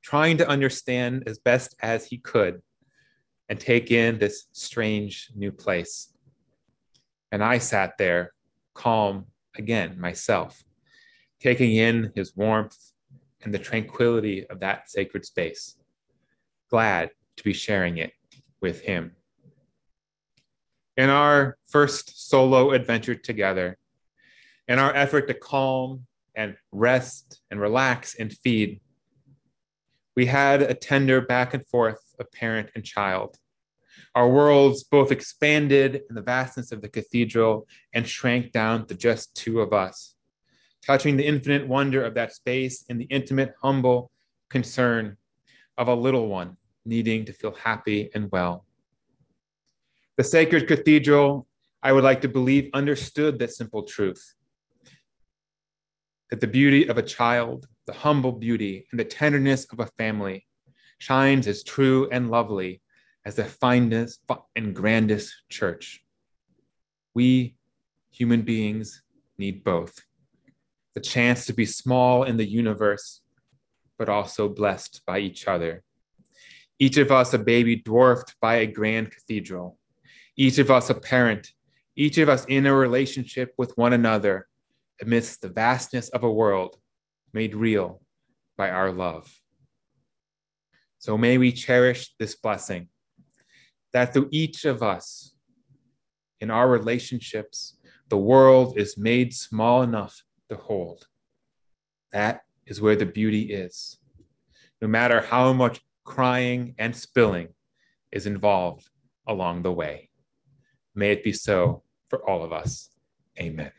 trying 0.06 0.38
to 0.38 0.48
understand 0.48 1.24
as 1.26 1.40
best 1.40 1.76
as 1.82 2.06
he 2.06 2.20
could 2.20 2.62
and 3.50 3.60
take 3.60 3.90
in 3.90 4.20
this 4.20 4.46
strange 4.52 5.32
new 5.34 5.52
place. 5.52 6.14
And 7.32 7.44
I 7.44 7.58
sat 7.58 7.98
there, 7.98 8.32
calm 8.76 9.26
again 9.58 10.00
myself, 10.00 10.64
taking 11.40 11.76
in 11.76 12.12
his 12.16 12.36
warmth 12.36 12.78
and 13.44 13.54
the 13.54 13.60
tranquility 13.60 14.46
of 14.48 14.60
that 14.60 14.90
sacred 14.90 15.26
space, 15.26 15.78
glad 16.70 17.12
to 17.38 17.44
be 17.44 17.54
sharing 17.54 17.98
it 17.98 18.14
with 18.62 18.82
him. 18.82 19.16
In 20.98 21.10
our 21.10 21.58
first 21.68 22.30
solo 22.30 22.72
adventure 22.72 23.16
together, 23.16 23.78
in 24.68 24.80
our 24.80 24.96
effort 24.96 25.28
to 25.28 25.34
calm 25.34 26.08
and 26.36 26.56
rest 26.72 27.42
and 27.52 27.60
relax 27.60 28.16
and 28.16 28.34
feed, 28.34 28.80
we 30.16 30.26
had 30.26 30.62
a 30.62 30.74
tender 30.74 31.22
back 31.22 31.54
and 31.54 31.68
forth 31.68 32.16
of 32.20 32.32
parent 32.32 32.70
and 32.76 32.84
child. 32.84 33.38
Our 34.16 34.30
worlds 34.30 34.84
both 34.84 35.12
expanded 35.12 36.04
in 36.10 36.16
the 36.16 36.22
vastness 36.22 36.72
of 36.72 36.82
the 36.82 36.88
cathedral 36.88 37.68
and 37.94 38.08
shrank 38.08 38.54
down 38.54 38.88
to 38.88 38.96
just 38.96 39.36
two 39.36 39.60
of 39.60 39.74
us, 39.74 40.16
touching 40.86 41.18
the 41.18 41.28
infinite 41.28 41.68
wonder 41.68 42.04
of 42.04 42.14
that 42.14 42.34
space 42.34 42.86
and 42.90 43.00
the 43.00 43.06
intimate, 43.06 43.54
humble 43.62 44.12
concern 44.50 45.18
of 45.78 45.90
a 45.90 45.94
little 45.94 46.30
one 46.30 46.56
needing 46.86 47.26
to 47.26 47.34
feel 47.34 47.54
happy 47.54 48.10
and 48.16 48.32
well. 48.32 48.66
The 50.16 50.24
sacred 50.24 50.68
cathedral, 50.68 51.46
I 51.84 51.92
would 51.92 52.06
like 52.06 52.22
to 52.22 52.30
believe, 52.30 52.70
understood 52.74 53.38
that 53.40 53.52
simple 53.52 53.84
truth 53.84 54.34
that 56.30 56.40
the 56.40 56.48
beauty 56.48 56.88
of 56.88 56.98
a 56.98 57.04
child 57.04 57.68
the 57.86 57.94
humble 57.94 58.32
beauty 58.32 58.88
and 58.92 59.00
the 59.00 59.06
tenderness 59.06 59.66
of 59.66 59.80
a 59.80 59.86
family 59.98 60.46
shines 60.98 61.48
as 61.48 61.64
true 61.64 62.10
and 62.12 62.32
lovely 62.32 62.82
as 63.26 63.36
the 63.36 63.46
finest 63.46 64.22
and 64.56 64.76
grandest 64.76 65.34
church. 65.50 66.04
We 67.14 67.56
human 68.12 68.44
beings 68.44 69.02
need 69.38 69.64
both 69.64 70.00
the 70.94 71.02
chance 71.02 71.46
to 71.46 71.54
be 71.54 71.66
small 71.66 72.24
in 72.24 72.38
the 72.38 72.46
universe, 72.46 73.22
but 73.98 74.08
also 74.08 74.48
blessed 74.48 75.02
by 75.06 75.20
each 75.20 75.48
other. 75.48 75.84
Each 76.80 76.98
of 76.98 77.12
us 77.12 77.34
a 77.34 77.38
baby 77.38 77.76
dwarfed 77.76 78.36
by 78.40 78.56
a 78.56 78.66
grand 78.66 79.12
cathedral, 79.12 79.78
each 80.38 80.58
of 80.58 80.72
us 80.72 80.90
a 80.90 80.94
parent, 80.96 81.52
each 81.96 82.18
of 82.18 82.30
us 82.30 82.46
in 82.46 82.66
a 82.66 82.74
relationship 82.74 83.54
with 83.58 83.78
one 83.78 83.94
another 83.94 84.48
amidst 85.02 85.42
the 85.42 85.50
vastness 85.50 86.10
of 86.10 86.24
a 86.24 86.32
world 86.32 86.78
made 87.34 87.56
real 87.56 88.02
by 88.58 88.70
our 88.70 88.92
love. 88.92 89.30
So 91.00 91.18
may 91.18 91.38
we 91.38 91.52
cherish 91.52 92.14
this 92.18 92.36
blessing 92.36 92.88
that 93.96 94.12
through 94.12 94.28
each 94.30 94.66
of 94.66 94.84
us 94.84 95.36
in 96.42 96.52
our 96.52 96.68
relationships, 96.68 97.78
the 98.10 98.18
world 98.18 98.78
is 98.78 98.98
made 98.98 99.34
small 99.34 99.84
enough 99.84 100.22
to 100.50 100.58
hold. 100.58 101.08
That 102.12 102.42
is 102.66 102.82
where 102.82 102.98
the 102.98 103.06
beauty 103.06 103.54
is. 103.54 103.98
No 104.82 104.90
matter 104.90 105.22
how 105.22 105.54
much 105.54 105.80
crying 106.04 106.76
and 106.78 106.94
spilling 106.94 107.48
is 108.12 108.26
involved, 108.26 108.90
along 109.28 109.64
the 109.64 109.72
way. 109.72 110.10
May 110.94 111.12
it 111.12 111.24
be 111.24 111.32
so 111.32 111.82
for 112.10 112.20
all 112.30 112.44
of 112.44 112.52
us. 112.52 112.90
Amen. 113.40 113.72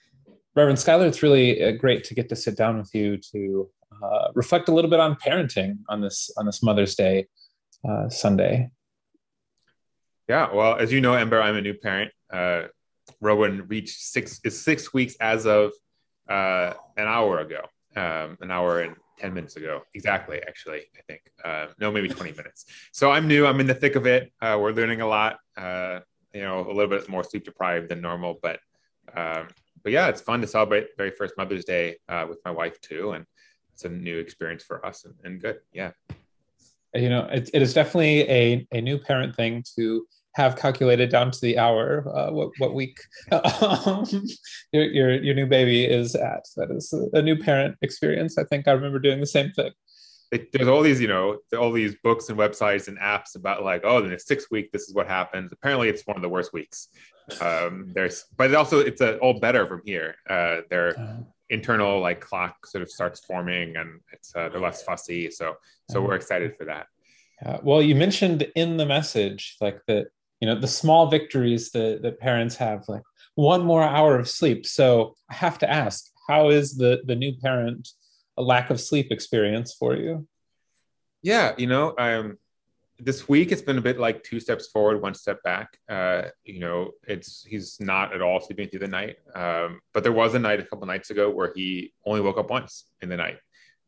Reverend 0.54 0.78
Schuyler, 0.78 1.06
it's 1.06 1.22
really 1.22 1.62
uh, 1.62 1.72
great 1.72 2.04
to 2.04 2.14
get 2.14 2.30
to 2.30 2.36
sit 2.36 2.56
down 2.56 2.78
with 2.78 2.94
you 2.94 3.18
to 3.32 3.68
uh, 4.02 4.28
reflect 4.34 4.70
a 4.70 4.72
little 4.72 4.90
bit 4.90 4.98
on 4.98 5.14
parenting 5.16 5.76
on 5.90 6.00
this 6.00 6.30
on 6.38 6.46
this 6.46 6.62
Mother's 6.62 6.94
Day 6.94 7.26
uh, 7.86 8.08
Sunday. 8.08 8.70
Yeah, 10.28 10.52
well, 10.52 10.76
as 10.76 10.92
you 10.92 11.00
know, 11.00 11.14
Ember, 11.14 11.40
I'm 11.40 11.56
a 11.56 11.60
new 11.60 11.74
parent. 11.74 12.12
Uh, 12.32 12.64
Rowan 13.20 13.66
reached 13.68 14.00
six 14.00 14.40
is 14.44 14.60
six 14.60 14.92
weeks 14.92 15.14
as 15.20 15.46
of 15.46 15.72
uh, 16.28 16.72
an 16.96 17.06
hour 17.06 17.38
ago, 17.38 17.60
um, 17.94 18.36
an 18.40 18.50
hour 18.50 18.80
and 18.80 18.96
ten 19.18 19.32
minutes 19.32 19.56
ago, 19.56 19.82
exactly. 19.94 20.40
Actually, 20.46 20.82
I 20.96 21.00
think 21.06 21.20
uh, 21.44 21.66
no, 21.78 21.92
maybe 21.92 22.08
twenty 22.08 22.32
minutes. 22.36 22.66
So 22.92 23.10
I'm 23.12 23.28
new. 23.28 23.46
I'm 23.46 23.60
in 23.60 23.66
the 23.66 23.74
thick 23.74 23.94
of 23.94 24.06
it. 24.06 24.32
Uh, 24.42 24.58
we're 24.60 24.72
learning 24.72 25.00
a 25.00 25.06
lot. 25.06 25.38
Uh, 25.56 26.00
you 26.34 26.42
know, 26.42 26.66
a 26.66 26.72
little 26.72 26.88
bit 26.88 27.08
more 27.08 27.22
sleep 27.22 27.44
deprived 27.44 27.88
than 27.88 28.00
normal, 28.00 28.38
but 28.42 28.58
um, 29.14 29.46
but 29.84 29.92
yeah, 29.92 30.08
it's 30.08 30.20
fun 30.20 30.40
to 30.40 30.46
celebrate 30.48 30.88
very 30.96 31.12
first 31.12 31.34
Mother's 31.38 31.64
Day 31.64 31.98
uh, 32.08 32.26
with 32.28 32.40
my 32.44 32.50
wife 32.50 32.80
too, 32.80 33.12
and 33.12 33.24
it's 33.72 33.84
a 33.84 33.88
new 33.88 34.18
experience 34.18 34.64
for 34.64 34.84
us 34.84 35.04
and, 35.04 35.14
and 35.22 35.40
good. 35.40 35.60
Yeah 35.72 35.92
you 36.96 37.08
know, 37.08 37.28
it, 37.32 37.50
it 37.52 37.62
is 37.62 37.74
definitely 37.74 38.22
a, 38.22 38.66
a 38.72 38.80
new 38.80 38.98
parent 38.98 39.34
thing 39.36 39.64
to 39.76 40.06
have 40.34 40.54
calculated 40.56 41.10
down 41.10 41.30
to 41.30 41.40
the 41.40 41.58
hour 41.58 42.06
uh, 42.14 42.30
what, 42.30 42.50
what 42.58 42.74
week 42.74 42.98
um, 43.32 44.04
your, 44.70 44.84
your, 44.84 45.22
your 45.22 45.34
new 45.34 45.46
baby 45.46 45.84
is 45.84 46.14
at. 46.14 46.44
That 46.56 46.70
is 46.70 46.92
a, 47.14 47.22
new 47.22 47.36
parent 47.36 47.76
experience. 47.80 48.36
I 48.36 48.44
think 48.44 48.68
I 48.68 48.72
remember 48.72 48.98
doing 48.98 49.18
the 49.18 49.26
same 49.26 49.50
thing. 49.52 49.70
there's 50.52 50.68
all 50.68 50.82
these, 50.82 51.00
you 51.00 51.08
know, 51.08 51.38
all 51.58 51.72
these 51.72 51.96
books 52.04 52.28
and 52.28 52.38
websites 52.38 52.86
and 52.86 52.98
apps 52.98 53.34
about 53.34 53.64
like, 53.64 53.80
oh, 53.84 54.04
in 54.04 54.10
the 54.10 54.18
sixth 54.18 54.48
week, 54.50 54.70
this 54.72 54.82
is 54.82 54.94
what 54.94 55.06
happens. 55.06 55.52
Apparently, 55.52 55.88
it's 55.88 56.06
one 56.06 56.16
of 56.16 56.22
the 56.22 56.28
worst 56.28 56.52
weeks. 56.52 56.88
Um, 57.40 57.90
there's, 57.94 58.26
but 58.36 58.54
also 58.54 58.80
it's 58.80 59.00
a, 59.00 59.16
all 59.18 59.40
better 59.40 59.66
from 59.66 59.80
here. 59.86 60.16
Uh, 60.28 60.58
their 60.68 60.98
uh-huh. 60.98 61.22
Internal 61.50 62.00
like 62.00 62.20
clock 62.20 62.66
sort 62.66 62.82
of 62.82 62.90
starts 62.90 63.20
forming, 63.20 63.76
and 63.76 64.00
it's 64.12 64.34
uh, 64.34 64.48
they're 64.48 64.60
less 64.60 64.82
fussy. 64.82 65.30
So, 65.30 65.54
so 65.90 66.02
we're 66.02 66.16
excited 66.16 66.56
for 66.56 66.64
that. 66.66 66.86
Yeah. 67.42 67.58
Well, 67.62 67.82
you 67.82 67.94
mentioned 67.94 68.50
in 68.54 68.76
the 68.76 68.86
message 68.86 69.56
like 69.60 69.80
that, 69.86 70.06
you 70.40 70.48
know, 70.48 70.58
the 70.58 70.66
small 70.68 71.08
victories 71.08 71.70
that, 71.72 72.00
that 72.02 72.18
parents 72.18 72.56
have, 72.56 72.88
like 72.88 73.02
one 73.34 73.62
more 73.64 73.82
hour 73.82 74.18
of 74.18 74.28
sleep. 74.28 74.66
So 74.66 75.14
I 75.30 75.34
have 75.34 75.58
to 75.58 75.70
ask, 75.70 76.10
how 76.28 76.48
is 76.48 76.76
the 76.76 77.02
the 77.04 77.14
new 77.14 77.36
parent 77.36 77.88
a 78.36 78.42
lack 78.42 78.70
of 78.70 78.80
sleep 78.80 79.12
experience 79.12 79.74
for 79.74 79.96
you? 79.96 80.26
Yeah, 81.22 81.54
you 81.56 81.66
know, 81.66 81.94
um, 81.98 82.38
this 82.98 83.28
week 83.28 83.52
it's 83.52 83.62
been 83.62 83.78
a 83.78 83.82
bit 83.82 83.98
like 83.98 84.22
two 84.22 84.40
steps 84.40 84.68
forward, 84.68 85.02
one 85.02 85.14
step 85.14 85.42
back. 85.42 85.78
Uh, 85.88 86.22
you 86.44 86.60
know, 86.60 86.92
it's 87.06 87.44
he's 87.44 87.78
not 87.80 88.14
at 88.14 88.22
all 88.22 88.40
sleeping 88.40 88.68
through 88.68 88.80
the 88.80 88.88
night. 88.88 89.16
Um, 89.34 89.80
but 89.92 90.02
there 90.02 90.12
was 90.12 90.34
a 90.34 90.38
night 90.38 90.60
a 90.60 90.64
couple 90.64 90.86
nights 90.86 91.10
ago 91.10 91.30
where 91.30 91.52
he 91.54 91.92
only 92.04 92.20
woke 92.20 92.38
up 92.38 92.50
once 92.50 92.84
in 93.02 93.08
the 93.08 93.16
night, 93.16 93.38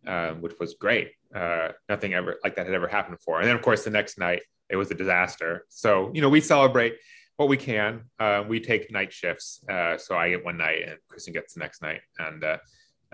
um, 0.07 0.43
which 0.43 0.55
was 0.61 0.75
great. 0.75 1.13
Uh, 1.35 1.69
nothing 1.89 2.15
ever 2.15 2.39
like 2.45 2.57
that 2.57 2.67
had 2.67 2.75
ever 2.75 2.89
happened 2.89 3.17
before. 3.17 3.41
And 3.41 3.49
then, 3.49 3.57
of 3.57 3.63
course, 3.63 3.85
the 3.85 3.91
next 3.91 4.19
night 4.19 4.43
it 4.69 4.77
was 4.77 4.91
a 4.91 4.95
disaster. 4.95 5.65
So, 5.69 6.11
you 6.13 6.21
know, 6.21 6.29
we 6.29 6.41
celebrate 6.41 6.97
what 7.37 7.49
we 7.49 7.57
can. 7.57 8.03
Uh, 8.19 8.45
we 8.47 8.61
take 8.61 8.91
night 8.91 9.13
shifts. 9.13 9.65
Uh, 9.71 9.97
so 9.97 10.17
I 10.17 10.31
get 10.31 10.45
one 10.45 10.59
night 10.59 10.83
and 10.87 10.99
Kristen 11.09 11.33
gets 11.33 11.55
the 11.55 11.61
next 11.61 11.83
night 11.83 12.01
and 12.19 12.45
uh, 12.45 12.59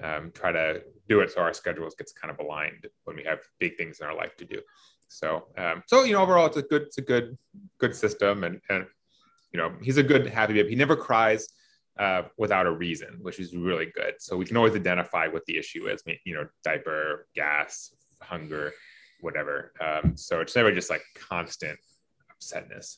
um, 0.03 0.33
try 0.35 0.51
to 0.51 0.83
do 1.09 1.21
it 1.21 1.31
so 1.31 1.41
our 1.41 1.53
schedules 1.53 1.95
gets 1.95 2.13
kind 2.13 2.33
of 2.33 2.45
aligned 2.45 2.87
when 3.05 3.17
we 3.17 3.25
have 3.25 3.41
big 3.61 3.77
things 3.77 4.01
in 4.01 4.07
our 4.07 4.17
life 4.17 4.37
to 4.37 4.45
do. 4.45 4.61
So, 5.15 5.47
um, 5.57 5.85
so 5.87 6.03
you 6.03 6.13
know, 6.13 6.23
overall, 6.23 6.47
it's 6.47 6.57
a 6.57 6.63
good, 6.63 6.83
it's 6.83 6.99
a 6.99 7.03
good, 7.03 7.39
good 7.79 7.95
system, 7.95 8.43
and 8.43 8.61
and 8.69 8.85
you 9.53 9.61
know, 9.61 9.73
he's 9.81 9.97
a 9.97 10.03
good 10.03 10.27
happy 10.27 10.55
baby. 10.55 10.71
He 10.71 10.75
never 10.75 10.97
cries 10.97 11.47
uh, 11.99 12.23
without 12.37 12.67
a 12.67 12.73
reason, 12.73 13.19
which 13.23 13.39
is 13.39 13.55
really 13.55 13.87
good. 13.87 14.15
So 14.19 14.37
we 14.37 14.45
can 14.45 14.57
always 14.57 14.75
identify 14.75 15.29
what 15.29 15.47
the 15.47 15.57
issue 15.57 15.87
is. 15.87 16.03
You 16.25 16.35
know, 16.35 16.49
diaper, 16.65 17.29
gas, 17.37 17.95
hunger, 18.21 18.73
whatever. 19.21 19.73
Um, 19.81 20.17
so 20.17 20.41
it's 20.41 20.57
never 20.57 20.73
just 20.73 20.91
like 20.91 21.03
constant 21.17 21.79
upsetness. 22.33 22.97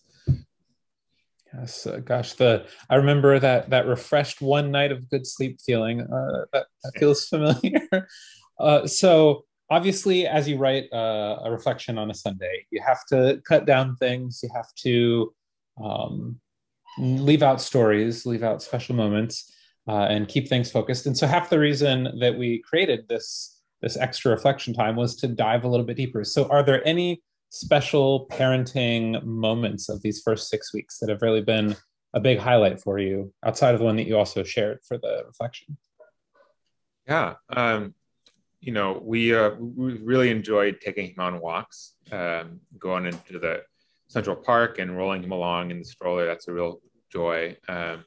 Yes, 1.53 1.87
uh, 1.87 1.99
gosh, 1.99 2.33
the 2.33 2.67
I 2.91 2.97
remember 2.97 3.39
that 3.39 3.71
that 3.71 3.87
refreshed 3.87 4.41
one 4.41 4.71
night 4.71 4.91
of 4.91 5.09
good 5.11 5.27
sleep 5.27 5.61
feeling. 5.61 6.01
Uh, 6.01 6.45
that, 6.53 6.67
that 6.83 6.93
feels 6.99 7.29
familiar. 7.29 7.87
uh, 8.59 8.87
so 8.87 9.45
obviously, 9.71 10.27
as 10.27 10.49
you 10.49 10.59
write 10.59 10.93
uh, 10.93 11.41
a 11.45 11.51
reflection 11.51 11.99
on 11.99 12.11
a 12.11 12.15
Sunday, 12.15 12.67
you 12.71 12.81
have 12.85 13.05
to 13.07 13.41
cut 13.47 13.67
down 13.67 13.97
things. 13.97 14.41
You 14.43 14.51
have 14.55 14.73
to 14.83 15.35
um, 15.83 16.41
leave 16.99 17.43
out 17.43 17.61
stories, 17.61 18.27
leave 18.27 18.43
out 18.43 18.63
special 18.63 18.95
moments, 18.95 19.53
uh, 19.89 20.07
and 20.11 20.29
keep 20.29 20.49
things 20.49 20.71
focused. 20.71 21.07
And 21.07 21.17
so, 21.17 21.27
half 21.27 21.51
the 21.51 21.59
reason 21.59 22.19
that 22.21 22.37
we 22.37 22.63
created 22.63 23.09
this 23.09 23.61
this 23.83 23.97
extra 23.97 24.33
reflection 24.33 24.73
time 24.73 24.97
was 24.97 25.17
to 25.17 25.29
dive 25.29 25.65
a 25.65 25.69
little 25.69 25.87
bit 25.87 25.97
deeper. 25.97 26.25
So, 26.25 26.49
are 26.49 26.63
there 26.63 26.87
any 26.87 27.23
special 27.51 28.27
parenting 28.31 29.23
moments 29.25 29.89
of 29.89 30.03
these 30.03 30.23
first 30.23 30.49
six 30.49 30.75
weeks 30.75 30.99
that 30.99 31.09
have 31.09 31.23
really 31.23 31.43
been 31.43 31.77
a 32.15 32.21
big 32.21 32.39
highlight 32.39 32.81
for 32.81 32.99
you 32.99 33.33
outside 33.45 33.75
of 33.75 33.79
the 33.79 33.85
one 33.85 33.97
that 33.97 34.07
you 34.07 34.17
also 34.17 34.43
shared 34.43 34.81
for 34.87 34.99
the 34.99 35.23
reflection? 35.27 35.77
Yeah. 37.07 37.35
Um, 37.55 37.95
you 38.61 38.73
know, 38.73 39.01
we, 39.05 39.35
uh, 39.35 39.51
we 39.51 39.95
really 39.99 40.31
enjoyed 40.31 40.81
taking 40.81 41.11
him 41.11 41.21
on 41.21 41.41
walks, 41.41 41.95
um, 42.13 42.61
going 42.79 43.07
into 43.07 43.39
the 43.39 43.63
Central 44.09 44.37
Park 44.37 44.79
and 44.79 44.97
rolling 44.97 45.23
him 45.23 45.33
along 45.33 45.71
in 45.71 45.79
the 45.79 45.85
stroller. 45.85 46.27
That's 46.27 46.49
a 46.49 46.53
real 46.53 46.81
joy. 47.11 47.57
Um, 47.69 48.05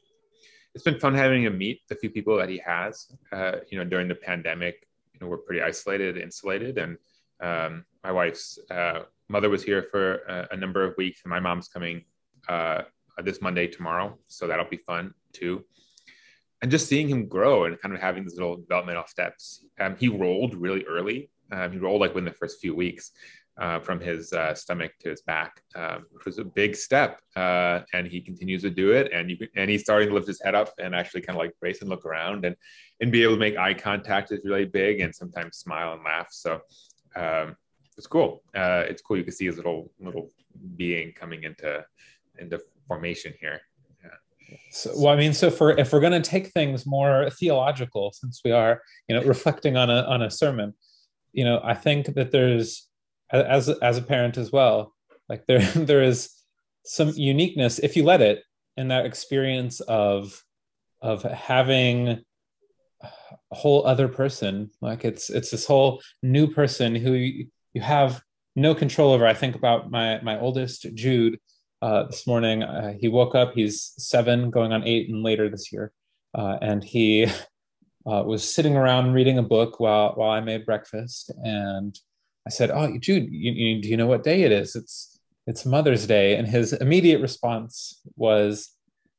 it's 0.73 0.83
been 0.83 0.99
fun 0.99 1.15
having 1.15 1.43
him 1.43 1.57
meet 1.57 1.81
the 1.89 1.95
few 1.95 2.09
people 2.09 2.37
that 2.37 2.49
he 2.49 2.57
has. 2.65 3.07
Uh, 3.31 3.57
you 3.69 3.77
know, 3.77 3.83
during 3.83 4.07
the 4.07 4.15
pandemic, 4.15 4.87
you 5.13 5.19
know, 5.19 5.27
we're 5.27 5.37
pretty 5.37 5.61
isolated, 5.61 6.17
insulated, 6.17 6.77
and 6.77 6.97
um, 7.41 7.85
my 8.03 8.11
wife's 8.11 8.59
uh, 8.69 9.03
mother 9.29 9.49
was 9.49 9.63
here 9.63 9.83
for 9.91 10.17
a, 10.27 10.49
a, 10.51 10.57
number 10.57 10.83
of 10.83 10.95
weeks, 10.97 11.21
and 11.23 11.29
my 11.29 11.39
mom's 11.39 11.67
coming 11.67 12.03
uh, 12.47 12.81
this 13.23 13.41
Monday 13.41 13.67
tomorrow, 13.67 14.17
so 14.27 14.47
that'll 14.47 14.65
be 14.69 14.77
fun 14.77 15.13
too. 15.33 15.63
And 16.61 16.69
just 16.69 16.87
seeing 16.87 17.07
him 17.07 17.27
grow 17.27 17.65
and 17.65 17.79
kind 17.79 17.95
of 17.95 18.01
having 18.01 18.23
these 18.23 18.35
little 18.35 18.57
developmental 18.57 19.07
steps. 19.07 19.63
Um, 19.79 19.95
he 19.97 20.09
rolled 20.09 20.55
really 20.55 20.83
early. 20.85 21.29
Um, 21.51 21.71
he 21.71 21.77
rolled 21.77 22.01
like 22.01 22.13
within 22.13 22.25
the 22.25 22.37
first 22.37 22.59
few 22.59 22.75
weeks, 22.75 23.11
uh, 23.59 23.79
from 23.79 23.99
his 23.99 24.31
uh, 24.31 24.53
stomach 24.53 24.93
to 24.99 25.09
his 25.09 25.21
back, 25.21 25.61
um, 25.75 26.05
which 26.11 26.25
was 26.25 26.39
a 26.39 26.43
big 26.43 26.75
step. 26.75 27.19
Uh, 27.35 27.81
and 27.93 28.07
he 28.07 28.21
continues 28.21 28.61
to 28.61 28.69
do 28.69 28.91
it. 28.91 29.11
And 29.11 29.29
you 29.29 29.37
and 29.55 29.69
he's 29.69 29.81
starting 29.81 30.09
to 30.09 30.15
lift 30.15 30.27
his 30.27 30.41
head 30.41 30.55
up 30.55 30.69
and 30.79 30.95
actually 30.95 31.21
kind 31.21 31.37
of 31.37 31.43
like 31.43 31.53
brace 31.59 31.81
and 31.81 31.89
look 31.89 32.05
around 32.05 32.45
and 32.45 32.55
and 33.01 33.11
be 33.11 33.23
able 33.23 33.33
to 33.33 33.39
make 33.39 33.57
eye 33.57 33.73
contact 33.73 34.31
is 34.31 34.39
really 34.43 34.65
big 34.65 35.01
and 35.01 35.13
sometimes 35.13 35.57
smile 35.57 35.93
and 35.93 36.03
laugh. 36.03 36.27
So 36.31 36.61
um, 37.15 37.55
it's 37.97 38.07
cool. 38.07 38.43
Uh, 38.55 38.83
it's 38.87 39.01
cool. 39.01 39.17
You 39.17 39.23
can 39.23 39.33
see 39.33 39.45
his 39.45 39.57
little 39.57 39.91
little 39.99 40.29
being 40.77 41.11
coming 41.11 41.43
into 41.43 41.85
into 42.37 42.61
formation 42.87 43.33
here. 43.41 43.59
So, 44.71 44.91
well, 44.95 45.13
I 45.13 45.15
mean, 45.15 45.33
so 45.33 45.49
for 45.49 45.77
if 45.77 45.91
we're 45.91 45.99
going 45.99 46.21
to 46.21 46.29
take 46.29 46.47
things 46.47 46.85
more 46.85 47.29
theological, 47.29 48.11
since 48.13 48.41
we 48.43 48.51
are, 48.51 48.81
you 49.07 49.15
know, 49.15 49.23
reflecting 49.23 49.77
on 49.77 49.89
a 49.89 50.01
on 50.03 50.21
a 50.21 50.29
sermon, 50.29 50.73
you 51.31 51.43
know, 51.43 51.59
I 51.63 51.73
think 51.73 52.13
that 52.15 52.31
there's 52.31 52.87
as 53.31 53.69
as 53.69 53.97
a 53.97 54.01
parent 54.01 54.37
as 54.37 54.51
well 54.51 54.93
like 55.29 55.45
there 55.45 55.61
there 55.75 56.03
is 56.03 56.31
some 56.83 57.09
uniqueness 57.09 57.79
if 57.79 57.95
you 57.95 58.03
let 58.03 58.21
it 58.21 58.43
in 58.75 58.89
that 58.89 59.05
experience 59.05 59.79
of 59.81 60.43
of 61.01 61.23
having 61.23 62.23
a 63.01 63.55
whole 63.55 63.85
other 63.85 64.09
person. 64.09 64.69
Like 64.81 65.05
it's 65.05 65.29
it's 65.29 65.51
this 65.51 65.65
whole 65.65 66.01
new 66.21 66.47
person 66.47 66.95
who 66.95 67.13
you, 67.13 67.47
you 67.73 67.81
have 67.81 68.21
no 68.55 68.75
control 68.75 69.13
over. 69.13 69.25
I 69.25 69.33
think 69.33 69.55
about 69.55 69.91
my 69.91 70.19
my 70.21 70.39
oldest 70.39 70.87
jude 70.95 71.39
uh, 71.81 72.03
this 72.03 72.27
morning 72.27 72.63
uh, 72.63 72.93
he 72.99 73.07
woke 73.07 73.35
up 73.35 73.53
he's 73.53 73.93
seven 73.97 74.49
going 74.49 74.73
on 74.73 74.83
eight 74.83 75.09
and 75.09 75.23
later 75.23 75.49
this 75.49 75.71
year 75.71 75.91
uh, 76.35 76.57
and 76.61 76.83
he 76.83 77.25
uh, 78.05 78.23
was 78.25 78.43
sitting 78.43 78.75
around 78.75 79.13
reading 79.13 79.37
a 79.37 79.43
book 79.43 79.79
while 79.79 80.13
while 80.15 80.31
i 80.31 80.39
made 80.39 80.65
breakfast 80.65 81.31
and 81.43 81.99
I 82.49 82.51
said, 82.51 82.71
"Oh, 82.71 82.97
Jude, 82.97 83.31
you, 83.31 83.51
you, 83.51 83.81
do 83.81 83.89
you 83.89 83.95
know 83.95 84.07
what 84.07 84.23
day 84.23 84.41
it 84.41 84.51
is? 84.51 84.75
It's 84.75 85.19
it's 85.45 85.67
Mother's 85.67 86.07
Day." 86.07 86.35
And 86.35 86.47
his 86.47 86.73
immediate 86.73 87.21
response 87.21 88.01
was, 88.15 88.71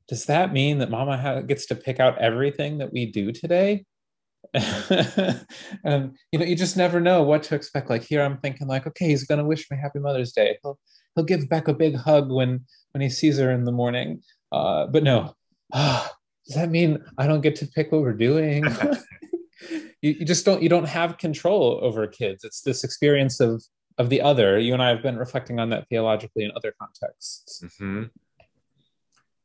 "Does 0.09 0.27
that 0.27 0.53
mean 0.53 0.79
that 0.79 0.91
Mama 0.91 1.17
ha- 1.17 1.41
gets 1.43 1.67
to 1.67 1.77
pick 1.77 2.01
out 2.01 2.19
everything 2.19 2.79
that 2.79 2.93
we 2.93 3.07
do 3.07 3.31
today?" 3.31 3.85
and 4.55 6.17
you 6.33 6.39
know, 6.41 6.45
you 6.45 6.57
just 6.57 6.77
never 6.77 6.99
know 6.99 7.23
what 7.23 7.45
to 7.45 7.55
expect. 7.55 7.89
Like 7.89 8.03
here, 8.03 8.23
I'm 8.23 8.39
thinking 8.39 8.67
like, 8.67 8.87
okay, 8.89 9.07
he's 9.07 9.25
gonna 9.25 9.45
wish 9.45 9.71
me 9.71 9.77
Happy 9.81 10.01
Mother's 10.01 10.33
Day. 10.33 10.59
He'll 10.63 10.81
he'll 11.15 11.25
give 11.25 11.49
Beck 11.49 11.69
a 11.69 11.75
big 11.75 11.97
hug 11.97 12.31
when 12.31 12.65
when 12.93 13.03
he 13.03 13.09
sees 13.09 13.39
her 13.39 13.51
in 13.51 13.65
the 13.65 13.73
morning. 13.73 14.23
Uh, 14.53 14.87
but 14.87 15.03
no, 15.03 15.35
oh, 15.73 16.11
does 16.47 16.57
that 16.57 16.71
mean 16.71 17.05
I 17.19 17.27
don't 17.27 17.41
get 17.41 17.57
to 17.57 17.67
pick 17.67 17.93
what 17.93 18.03
we're 18.03 18.13
doing? 18.13 18.65
you, 20.03 20.11
you 20.19 20.25
just 20.25 20.45
don't 20.45 20.63
you 20.63 20.69
don't 20.69 20.89
have 20.89 21.19
control 21.19 21.79
over 21.83 22.07
kids 22.07 22.45
it's 22.45 22.63
this 22.63 22.85
experience 22.85 23.41
of 23.41 23.63
of 23.99 24.09
the 24.09 24.21
other. 24.23 24.59
You 24.59 24.73
and 24.73 24.83
I 24.83 24.89
have 24.89 25.03
been 25.03 25.19
reflecting 25.19 25.61
on 25.61 25.69
that 25.71 25.89
theologically 25.89 26.45
in 26.45 26.53
other 26.57 26.73
contexts. 26.81 27.63
Mm-hmm. 27.65 28.05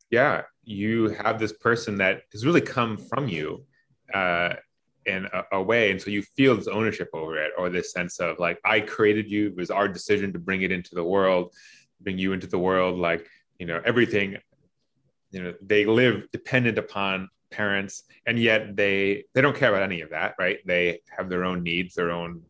Yeah, 0.09 0.43
you 0.63 1.09
have 1.09 1.39
this 1.39 1.51
person 1.51 1.97
that 1.97 2.21
has 2.31 2.45
really 2.45 2.61
come 2.61 2.97
from 2.97 3.27
you 3.27 3.65
uh, 4.13 4.53
in 5.05 5.25
a, 5.25 5.57
a, 5.57 5.61
way, 5.61 5.91
and 5.91 6.01
so 6.01 6.09
you 6.09 6.21
feel 6.21 6.55
this 6.55 6.67
ownership 6.67 7.09
over 7.13 7.37
it, 7.37 7.51
or 7.57 7.69
this 7.69 7.91
sense 7.91 8.19
of 8.19 8.39
like, 8.39 8.59
I 8.65 8.79
created 8.79 9.29
you. 9.29 9.47
It 9.47 9.55
was 9.55 9.71
our 9.71 9.87
decision 9.87 10.33
to 10.33 10.39
bring 10.39 10.61
it 10.61 10.71
into 10.71 10.95
the 10.95 11.03
world, 11.03 11.53
bring 12.01 12.17
you 12.17 12.33
into 12.33 12.47
the 12.47 12.59
world. 12.59 12.99
Like, 12.99 13.27
you 13.59 13.65
know, 13.65 13.81
everything. 13.85 14.37
You 15.31 15.43
know, 15.43 15.53
they 15.61 15.85
live 15.85 16.31
dependent 16.31 16.77
upon 16.77 17.29
parents, 17.51 18.03
and 18.25 18.39
yet 18.39 18.75
they 18.75 19.25
they 19.33 19.41
don't 19.41 19.55
care 19.55 19.69
about 19.69 19.83
any 19.83 20.01
of 20.01 20.11
that, 20.11 20.35
right? 20.39 20.59
They 20.65 21.01
have 21.15 21.29
their 21.29 21.43
own 21.43 21.63
needs, 21.63 21.95
their 21.95 22.11
own 22.11 22.43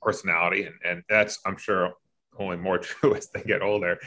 personality, 0.00 0.64
and 0.64 0.74
and 0.84 1.02
that's 1.08 1.40
I'm 1.44 1.56
sure 1.56 1.94
only 2.38 2.56
more 2.56 2.78
true 2.88 3.14
as 3.14 3.28
they 3.28 3.42
get 3.42 3.62
older, 3.62 3.98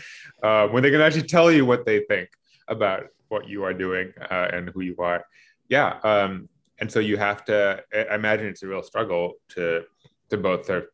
uh, 0.43 0.67
when 0.67 0.83
they 0.83 0.91
can 0.91 1.01
actually 1.01 1.27
tell 1.27 1.51
you 1.51 1.65
what 1.65 1.85
they 1.85 2.01
think 2.01 2.29
about 2.67 3.07
what 3.27 3.47
you 3.47 3.63
are 3.63 3.73
doing 3.73 4.13
uh, 4.29 4.47
and 4.51 4.69
who 4.69 4.81
you 4.81 4.95
are. 4.99 5.25
Yeah, 5.69 5.99
um, 6.03 6.49
and 6.79 6.91
so 6.91 6.99
you 6.99 7.17
have 7.17 7.45
to. 7.45 7.81
I 7.93 8.15
imagine 8.15 8.47
it's 8.47 8.63
a 8.63 8.67
real 8.67 8.83
struggle 8.83 9.33
to 9.49 9.83
to 10.29 10.37
both 10.37 10.65
sort 10.65 10.83
of 10.83 10.85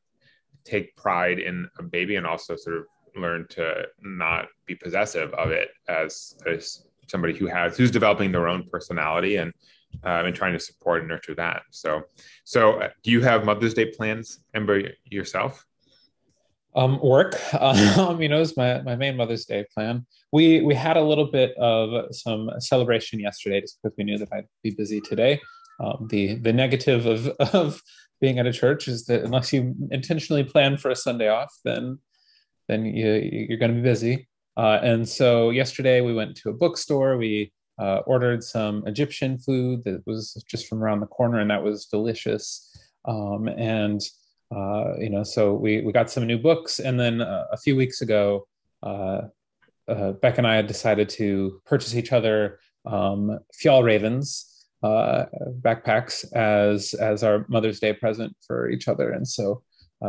take 0.63 0.95
pride 0.95 1.39
in 1.39 1.67
a 1.79 1.83
baby 1.83 2.15
and 2.15 2.27
also 2.27 2.55
sort 2.55 2.77
of 2.77 2.83
learn 3.15 3.45
to 3.49 3.85
not 4.01 4.47
be 4.65 4.75
possessive 4.75 5.33
of 5.33 5.51
it 5.51 5.69
as 5.87 6.37
as 6.47 6.85
somebody 7.07 7.35
who 7.35 7.47
has 7.47 7.77
who's 7.77 7.91
developing 7.91 8.31
their 8.31 8.47
own 8.47 8.67
personality 8.71 9.37
and 9.37 9.53
um, 10.03 10.25
and 10.25 10.35
trying 10.35 10.53
to 10.53 10.59
support 10.59 11.01
and 11.01 11.09
nurture 11.09 11.35
that. 11.35 11.63
So, 11.71 12.03
so 12.43 12.81
uh, 12.81 12.89
do 13.03 13.11
you 13.11 13.21
have 13.21 13.45
Mother's 13.45 13.73
Day 13.73 13.85
plans, 13.85 14.39
Ember, 14.53 14.91
yourself? 15.05 15.65
Um, 16.73 16.99
work, 17.03 17.39
um, 17.59 18.21
you 18.21 18.29
know, 18.29 18.39
is 18.39 18.55
my, 18.55 18.81
my 18.81 18.95
main 18.95 19.17
Mother's 19.17 19.45
Day 19.45 19.65
plan. 19.73 20.05
We 20.31 20.61
we 20.61 20.73
had 20.73 20.95
a 20.95 21.03
little 21.03 21.29
bit 21.29 21.55
of 21.57 22.15
some 22.15 22.49
celebration 22.59 23.19
yesterday, 23.19 23.61
just 23.61 23.79
because 23.81 23.95
we 23.97 24.05
knew 24.05 24.17
that 24.17 24.29
I'd 24.31 24.47
be 24.63 24.71
busy 24.71 25.01
today. 25.01 25.41
Um, 25.81 26.07
the 26.09 26.35
the 26.35 26.53
negative 26.53 27.05
of 27.05 27.27
of 27.53 27.81
being 28.19 28.37
at 28.39 28.45
a 28.45 28.53
church 28.53 28.87
is 28.87 29.05
that 29.05 29.23
unless 29.23 29.51
you 29.51 29.75
intentionally 29.89 30.43
plan 30.43 30.77
for 30.77 30.91
a 30.91 30.95
Sunday 30.95 31.27
off, 31.27 31.53
then 31.65 31.99
then 32.67 32.85
you 32.85 33.47
you're 33.49 33.57
going 33.57 33.73
to 33.73 33.81
be 33.81 33.89
busy. 33.89 34.27
Uh, 34.57 34.79
and 34.83 35.07
so 35.07 35.49
yesterday 35.49 36.01
we 36.01 36.13
went 36.13 36.35
to 36.37 36.49
a 36.49 36.53
bookstore. 36.53 37.17
We 37.17 37.51
uh, 37.79 38.01
ordered 38.05 38.43
some 38.43 38.85
Egyptian 38.85 39.37
food 39.37 39.83
that 39.85 40.03
was 40.05 40.43
just 40.47 40.67
from 40.67 40.83
around 40.83 40.99
the 40.99 41.07
corner, 41.07 41.39
and 41.39 41.49
that 41.49 41.63
was 41.63 41.85
delicious. 41.85 42.69
Um, 43.05 43.47
and 43.47 44.01
uh, 44.55 44.97
you 44.99 45.09
know, 45.09 45.23
so 45.23 45.53
we 45.53 45.81
we 45.81 45.91
got 45.91 46.11
some 46.11 46.27
new 46.27 46.37
books, 46.37 46.79
and 46.79 46.99
then 46.99 47.21
uh, 47.21 47.45
a 47.51 47.57
few 47.57 47.75
weeks 47.75 48.01
ago, 48.01 48.47
uh, 48.83 49.21
uh, 49.87 50.11
Beck 50.13 50.37
and 50.37 50.45
I 50.45 50.55
had 50.55 50.67
decided 50.67 51.09
to 51.09 51.61
purchase 51.65 51.95
each 51.95 52.11
other 52.11 52.59
um, 52.85 53.39
Fjallravens 54.83 55.61
backpacks 55.61 56.25
as 56.33 56.93
as 56.95 57.23
our 57.23 57.45
Mother's 57.47 57.79
Day 57.79 57.93
present 57.93 58.35
for 58.45 58.69
each 58.69 58.87
other, 58.87 59.11
and 59.11 59.27
so 59.27 59.63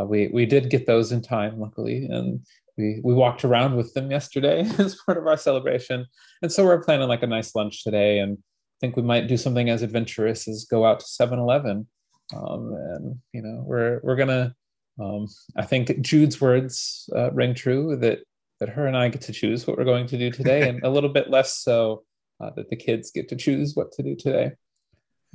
we 0.06 0.28
we 0.28 0.46
did 0.46 0.70
get 0.70 0.86
those 0.86 1.12
in 1.12 1.22
time, 1.22 1.58
luckily, 1.58 2.06
and 2.06 2.40
we 2.76 3.00
we 3.04 3.14
walked 3.14 3.44
around 3.44 3.76
with 3.76 3.92
them 3.94 4.10
yesterday 4.10 4.60
as 4.78 4.96
part 5.06 5.18
of 5.18 5.26
our 5.26 5.36
celebration. 5.36 6.06
And 6.42 6.50
so 6.50 6.64
we're 6.64 6.82
planning 6.82 7.08
like 7.08 7.22
a 7.22 7.26
nice 7.26 7.54
lunch 7.54 7.84
today 7.84 8.18
and 8.18 8.38
i 8.38 8.76
think 8.80 8.96
we 8.96 9.02
might 9.02 9.28
do 9.28 9.36
something 9.36 9.70
as 9.70 9.82
adventurous 9.82 10.48
as 10.48 10.64
go 10.64 10.84
out 10.84 11.00
to 11.00 11.06
7-eleven 11.06 11.86
um, 12.34 12.74
and 12.74 13.18
you 13.32 13.42
know 13.42 13.62
we're 13.64 14.00
we're 14.02 14.16
gonna 14.16 14.54
um, 15.00 15.26
i 15.56 15.64
think 15.64 16.00
jude's 16.00 16.40
words 16.40 17.08
uh, 17.14 17.30
ring 17.32 17.54
true 17.54 17.96
that 17.96 18.20
that 18.58 18.68
her 18.68 18.86
and 18.86 18.96
i 18.96 19.08
get 19.08 19.20
to 19.22 19.32
choose 19.32 19.66
what 19.66 19.78
we're 19.78 19.84
going 19.84 20.06
to 20.06 20.18
do 20.18 20.30
today 20.30 20.68
and 20.68 20.82
a 20.82 20.90
little 20.90 21.10
bit 21.10 21.30
less 21.30 21.58
so 21.58 22.02
uh, 22.42 22.50
that 22.56 22.68
the 22.70 22.76
kids 22.76 23.10
get 23.10 23.28
to 23.28 23.36
choose 23.36 23.74
what 23.74 23.92
to 23.92 24.02
do 24.02 24.16
today 24.16 24.52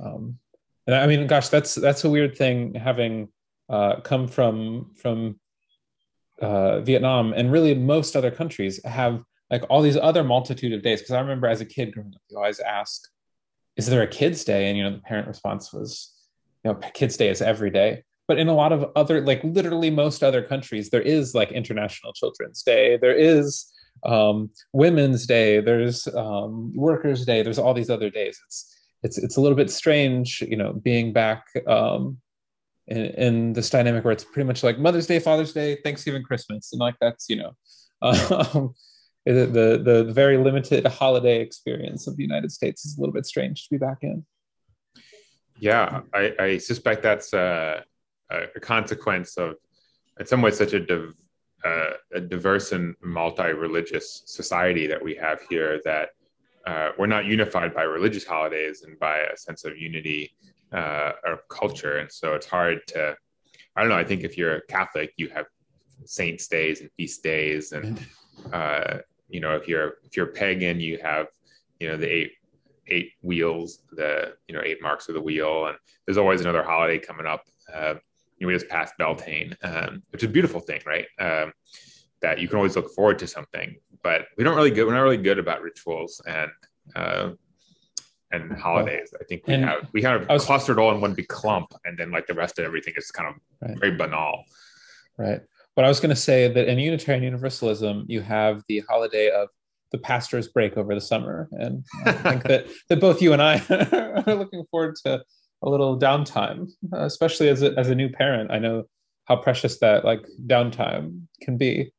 um, 0.00 0.38
and 0.86 0.94
i 0.94 1.06
mean 1.06 1.26
gosh 1.26 1.48
that's 1.48 1.74
that's 1.74 2.04
a 2.04 2.10
weird 2.10 2.36
thing 2.36 2.74
having 2.74 3.28
uh, 3.68 4.00
come 4.00 4.26
from 4.26 4.90
from 4.94 5.38
uh, 6.40 6.80
Vietnam 6.80 7.32
and 7.32 7.52
really 7.52 7.74
most 7.74 8.16
other 8.16 8.30
countries 8.30 8.82
have 8.84 9.22
like 9.50 9.64
all 9.68 9.82
these 9.82 9.96
other 9.96 10.22
multitude 10.22 10.72
of 10.72 10.82
days. 10.82 11.00
Because 11.00 11.14
I 11.14 11.20
remember 11.20 11.46
as 11.46 11.60
a 11.60 11.64
kid 11.64 11.92
growing 11.92 12.12
up, 12.14 12.20
you 12.28 12.36
always 12.36 12.60
ask, 12.60 13.08
"Is 13.76 13.86
there 13.86 14.02
a 14.02 14.06
Kids 14.06 14.44
Day?" 14.44 14.68
And 14.68 14.76
you 14.76 14.84
know, 14.84 14.92
the 14.92 14.98
parent 14.98 15.28
response 15.28 15.72
was, 15.72 16.14
"You 16.64 16.72
know, 16.72 16.78
Kids 16.94 17.16
Day 17.16 17.28
is 17.28 17.42
every 17.42 17.70
day." 17.70 18.04
But 18.26 18.38
in 18.38 18.48
a 18.48 18.54
lot 18.54 18.72
of 18.72 18.90
other, 18.94 19.22
like 19.22 19.42
literally 19.42 19.90
most 19.90 20.22
other 20.22 20.42
countries, 20.42 20.90
there 20.90 21.02
is 21.02 21.34
like 21.34 21.50
International 21.50 22.12
Children's 22.12 22.62
Day. 22.62 22.98
There 22.98 23.14
is 23.14 23.72
um, 24.04 24.50
Women's 24.72 25.26
Day. 25.26 25.60
There's 25.60 26.06
um, 26.08 26.72
Workers' 26.74 27.24
Day. 27.24 27.42
There's 27.42 27.58
all 27.58 27.74
these 27.74 27.90
other 27.90 28.10
days. 28.10 28.38
It's 28.46 28.74
it's 29.02 29.18
it's 29.18 29.36
a 29.36 29.40
little 29.40 29.56
bit 29.56 29.70
strange, 29.70 30.42
you 30.42 30.56
know, 30.56 30.72
being 30.72 31.12
back 31.12 31.44
um, 31.66 32.18
in, 32.88 32.96
in, 32.96 33.52
this 33.52 33.70
dynamic 33.70 34.04
where 34.04 34.12
it's 34.12 34.24
pretty 34.24 34.46
much 34.46 34.62
like 34.62 34.78
Mother's 34.78 35.06
Day, 35.06 35.18
Father's 35.18 35.52
Day, 35.52 35.78
Thanksgiving, 35.84 36.22
Christmas, 36.22 36.72
and 36.72 36.80
like 36.80 36.96
that's 37.00 37.28
you 37.28 37.36
know 37.36 37.52
um, 38.02 38.74
the, 39.24 39.80
the 39.84 40.12
very 40.12 40.38
limited 40.38 40.86
holiday 40.86 41.40
experience 41.40 42.06
of 42.06 42.16
the 42.16 42.22
United 42.22 42.50
States 42.50 42.84
is 42.84 42.96
a 42.96 43.00
little 43.00 43.12
bit 43.12 43.26
strange 43.26 43.64
to 43.64 43.70
be 43.70 43.78
back 43.78 43.98
in. 44.02 44.24
Yeah, 45.60 46.02
I, 46.14 46.34
I 46.38 46.58
suspect 46.58 47.02
that's 47.02 47.32
a, 47.32 47.82
a, 48.30 48.60
consequence 48.60 49.36
of, 49.36 49.56
in 50.18 50.26
some 50.26 50.40
ways, 50.40 50.56
such 50.56 50.72
a, 50.72 50.80
div, 50.80 51.14
uh, 51.64 51.90
a 52.14 52.20
diverse 52.20 52.72
and 52.72 52.94
multi-religious 53.02 54.22
society 54.26 54.86
that 54.86 55.02
we 55.02 55.14
have 55.14 55.40
here 55.48 55.80
that 55.84 56.10
uh, 56.66 56.90
we're 56.98 57.06
not 57.06 57.24
unified 57.24 57.74
by 57.74 57.82
religious 57.82 58.24
holidays 58.24 58.82
and 58.82 58.98
by 58.98 59.18
a 59.18 59.36
sense 59.36 59.64
of 59.64 59.78
unity 59.78 60.30
uh, 60.72 61.12
or 61.24 61.40
culture, 61.48 61.98
and 61.98 62.10
so 62.10 62.34
it's 62.34 62.46
hard 62.46 62.80
to. 62.88 63.16
I 63.74 63.80
don't 63.80 63.90
know. 63.90 63.96
I 63.96 64.04
think 64.04 64.24
if 64.24 64.36
you're 64.36 64.56
a 64.56 64.66
Catholic, 64.66 65.12
you 65.16 65.28
have 65.30 65.46
saints' 66.04 66.48
days 66.48 66.80
and 66.80 66.90
feast 66.96 67.22
days, 67.22 67.72
and 67.72 67.98
uh, 68.52 68.98
you 69.28 69.40
know, 69.40 69.54
if 69.56 69.66
you're 69.66 69.94
if 70.04 70.16
you're 70.16 70.26
pagan, 70.26 70.80
you 70.80 70.98
have 71.02 71.28
you 71.80 71.88
know 71.88 71.96
the 71.96 72.08
eight 72.08 72.32
eight 72.88 73.12
wheels, 73.22 73.82
the 73.92 74.34
you 74.46 74.54
know 74.54 74.62
eight 74.64 74.82
marks 74.82 75.08
of 75.08 75.14
the 75.14 75.20
wheel, 75.20 75.66
and 75.66 75.78
there's 76.06 76.18
always 76.18 76.40
another 76.40 76.62
holiday 76.62 76.98
coming 76.98 77.26
up. 77.26 77.44
You 78.38 78.46
know, 78.46 78.48
we 78.48 78.54
just 78.54 78.68
passed 78.68 78.94
Beltane, 78.98 79.56
um, 79.62 80.02
which 80.10 80.22
is 80.22 80.28
a 80.28 80.32
beautiful 80.32 80.60
thing, 80.60 80.80
right? 80.86 81.06
Um, 81.18 81.52
that 82.20 82.38
you 82.40 82.48
can 82.48 82.56
always 82.56 82.76
look 82.76 82.92
forward 82.94 83.18
to 83.20 83.26
something, 83.26 83.76
but 84.02 84.26
we 84.36 84.44
don't 84.44 84.56
really 84.56 84.70
good. 84.70 84.86
We're 84.86 84.94
not 84.94 85.02
really 85.02 85.16
good 85.16 85.38
about 85.38 85.62
rituals 85.62 86.20
and 86.26 86.50
uh, 86.96 87.30
and 88.32 88.52
holidays. 88.52 89.12
I 89.18 89.24
think 89.24 89.46
we 89.46 89.54
and 89.54 89.64
have 89.64 89.88
we 89.92 90.02
kind 90.02 90.20
of 90.20 90.28
was, 90.28 90.44
clustered 90.44 90.78
all 90.78 90.92
in 90.92 91.00
one 91.00 91.14
big 91.14 91.28
clump, 91.28 91.72
and 91.84 91.98
then 91.98 92.10
like 92.10 92.26
the 92.26 92.34
rest 92.34 92.58
of 92.58 92.64
everything 92.64 92.94
is 92.96 93.10
kind 93.10 93.28
of 93.28 93.34
right. 93.60 93.78
very 93.78 93.96
banal. 93.96 94.44
Right. 95.16 95.40
But 95.76 95.84
I 95.84 95.88
was 95.88 96.00
going 96.00 96.10
to 96.10 96.16
say 96.16 96.52
that 96.52 96.68
in 96.68 96.78
Unitarian 96.78 97.22
Universalism, 97.22 98.04
you 98.08 98.20
have 98.20 98.62
the 98.68 98.82
holiday 98.88 99.30
of 99.30 99.48
the 99.92 99.98
pastor's 99.98 100.48
break 100.48 100.76
over 100.76 100.94
the 100.94 101.00
summer, 101.00 101.48
and 101.52 101.84
I 102.04 102.12
think 102.12 102.42
that 102.44 102.66
that 102.88 103.00
both 103.00 103.22
you 103.22 103.32
and 103.32 103.42
I 103.42 103.62
are 104.26 104.34
looking 104.34 104.64
forward 104.70 104.96
to 105.04 105.22
a 105.62 105.68
little 105.68 105.98
downtime, 105.98 106.70
especially 106.92 107.48
as 107.48 107.62
a, 107.62 107.72
as 107.78 107.90
a 107.90 107.94
new 107.94 108.08
parent. 108.08 108.50
I 108.50 108.58
know 108.58 108.84
how 109.24 109.36
precious 109.36 109.78
that 109.78 110.04
like 110.04 110.26
downtime 110.46 111.22
can 111.42 111.56
be. 111.56 111.92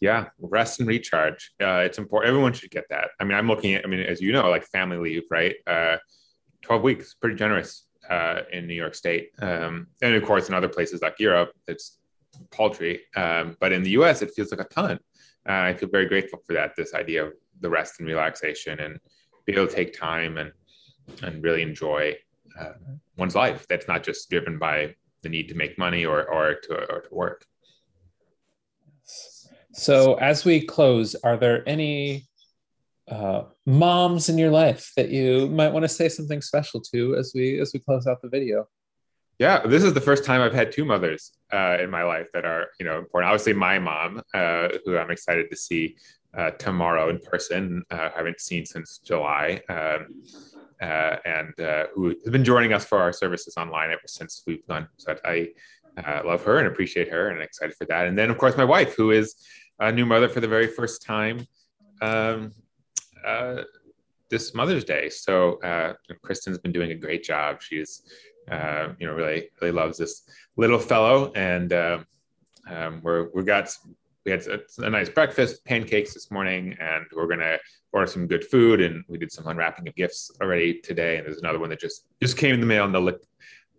Yeah 0.00 0.26
rest 0.38 0.80
and 0.80 0.88
recharge. 0.88 1.52
Uh, 1.60 1.82
it's 1.86 1.98
important 1.98 2.28
everyone 2.28 2.52
should 2.52 2.70
get 2.70 2.84
that. 2.90 3.10
I 3.18 3.24
mean 3.24 3.36
i'm 3.36 3.48
looking 3.48 3.74
at 3.74 3.84
i 3.84 3.88
mean 3.88 4.00
as 4.00 4.20
you 4.20 4.32
know 4.32 4.50
like 4.50 4.64
family 4.66 4.98
leave 4.98 5.22
right? 5.30 5.56
Uh, 5.66 5.96
12 6.62 6.82
weeks 6.82 7.14
pretty 7.14 7.36
generous 7.36 7.86
uh, 8.10 8.40
in 8.52 8.66
new 8.66 8.74
york 8.74 8.94
state. 8.94 9.30
Um, 9.40 9.86
and 10.02 10.14
of 10.14 10.24
course 10.24 10.48
in 10.48 10.54
other 10.54 10.68
places 10.68 11.00
like 11.00 11.18
europe 11.18 11.52
it's 11.68 11.98
paltry. 12.50 13.02
Um, 13.16 13.56
but 13.60 13.72
in 13.72 13.82
the 13.82 13.90
us 13.92 14.20
it 14.20 14.32
feels 14.34 14.50
like 14.50 14.60
a 14.60 14.68
ton. 14.68 14.98
Uh, 15.48 15.62
i 15.68 15.74
feel 15.74 15.88
very 15.88 16.06
grateful 16.06 16.40
for 16.46 16.52
that 16.52 16.74
this 16.76 16.92
idea 16.94 17.24
of 17.24 17.32
the 17.60 17.70
rest 17.70 18.00
and 18.00 18.08
relaxation 18.08 18.80
and 18.80 18.98
be 19.46 19.52
able 19.54 19.66
to 19.66 19.74
take 19.74 19.98
time 19.98 20.36
and 20.38 20.52
and 21.22 21.42
really 21.42 21.62
enjoy 21.62 22.14
uh, 22.58 22.72
one's 23.16 23.34
life 23.34 23.66
that's 23.68 23.88
not 23.88 24.02
just 24.02 24.30
driven 24.30 24.58
by 24.58 24.94
the 25.22 25.28
need 25.28 25.48
to 25.48 25.54
make 25.54 25.78
money 25.78 26.04
or 26.04 26.24
or 26.30 26.54
to 26.54 26.74
or 26.92 27.00
to 27.00 27.14
work 27.14 27.44
so, 29.74 30.14
as 30.14 30.44
we 30.44 30.60
close, 30.60 31.16
are 31.16 31.36
there 31.36 31.68
any 31.68 32.28
uh, 33.10 33.42
moms 33.66 34.28
in 34.28 34.38
your 34.38 34.50
life 34.50 34.92
that 34.96 35.10
you 35.10 35.48
might 35.48 35.72
want 35.72 35.82
to 35.82 35.88
say 35.88 36.08
something 36.08 36.40
special 36.40 36.80
to 36.92 37.16
as 37.16 37.32
we 37.34 37.60
as 37.60 37.72
we 37.74 37.80
close 37.80 38.06
out 38.06 38.22
the 38.22 38.28
video? 38.28 38.68
Yeah, 39.40 39.66
this 39.66 39.82
is 39.82 39.92
the 39.92 40.00
first 40.00 40.24
time 40.24 40.40
I've 40.40 40.54
had 40.54 40.70
two 40.70 40.84
mothers 40.84 41.32
uh, 41.52 41.78
in 41.80 41.90
my 41.90 42.04
life 42.04 42.28
that 42.34 42.44
are 42.44 42.68
you 42.78 42.86
know 42.86 42.98
important. 42.98 43.32
Obviously, 43.32 43.52
my 43.52 43.80
mom, 43.80 44.22
uh, 44.32 44.68
who 44.84 44.96
I'm 44.96 45.10
excited 45.10 45.50
to 45.50 45.56
see 45.56 45.96
uh, 46.36 46.50
tomorrow 46.52 47.08
in 47.10 47.18
person. 47.18 47.82
Uh, 47.90 48.10
I 48.14 48.18
haven't 48.18 48.40
seen 48.40 48.66
since 48.66 48.98
July. 48.98 49.60
Um, 49.68 50.06
uh, 50.82 51.16
and 51.24 51.58
uh, 51.60 51.86
who 51.94 52.08
has 52.08 52.30
been 52.30 52.44
joining 52.44 52.72
us 52.72 52.84
for 52.84 52.98
our 52.98 53.12
services 53.12 53.56
online 53.56 53.90
ever 53.90 54.02
since 54.06 54.42
we've 54.46 54.66
done. 54.66 54.88
So 54.96 55.16
I 55.24 55.48
uh, 55.96 56.22
love 56.24 56.44
her 56.44 56.58
and 56.58 56.66
appreciate 56.66 57.08
her 57.10 57.28
and 57.28 57.40
excited 57.40 57.76
for 57.76 57.86
that. 57.86 58.06
And 58.06 58.18
then, 58.18 58.28
of 58.28 58.38
course, 58.38 58.56
my 58.56 58.64
wife, 58.64 58.94
who 58.96 59.12
is 59.12 59.36
a 59.78 59.92
new 59.92 60.04
mother 60.04 60.28
for 60.28 60.40
the 60.40 60.48
very 60.48 60.66
first 60.66 61.02
time 61.02 61.46
um, 62.02 62.52
uh, 63.24 63.62
this 64.30 64.52
Mother's 64.54 64.84
Day. 64.84 65.08
So 65.08 65.58
Kristen's 66.22 66.58
been 66.58 66.72
doing 66.72 66.90
a 66.90 66.96
great 66.96 67.22
job. 67.22 67.62
She's, 67.62 68.02
you 68.50 69.06
know, 69.06 69.14
really, 69.14 69.50
really 69.60 69.72
loves 69.72 69.96
this 69.96 70.28
little 70.56 70.80
fellow. 70.80 71.32
And 71.34 71.72
uh, 71.72 71.98
um, 72.68 73.00
we're, 73.02 73.30
we 73.32 73.44
got, 73.44 73.74
we 74.24 74.32
had 74.32 74.46
a, 74.46 74.60
a, 74.78 74.90
nice 74.90 75.08
breakfast, 75.08 75.64
pancakes 75.64 76.14
this 76.14 76.30
morning, 76.30 76.76
and 76.80 77.04
we're 77.14 77.26
to 77.40 77.58
order 77.92 78.06
some 78.06 78.26
good 78.26 78.44
food. 78.44 78.80
And 78.80 79.04
we 79.08 79.18
did 79.18 79.30
some 79.30 79.46
unwrapping 79.46 79.86
of 79.86 79.94
gifts 79.94 80.30
already 80.40 80.80
today. 80.80 81.18
And 81.18 81.26
there's 81.26 81.38
another 81.38 81.58
one 81.58 81.68
that 81.70 81.80
just, 81.80 82.06
just 82.22 82.38
came 82.38 82.54
in 82.54 82.60
the 82.60 82.66
mail 82.66 82.84
in 82.84 82.92
the, 82.92 83.00
lick, 83.00 83.18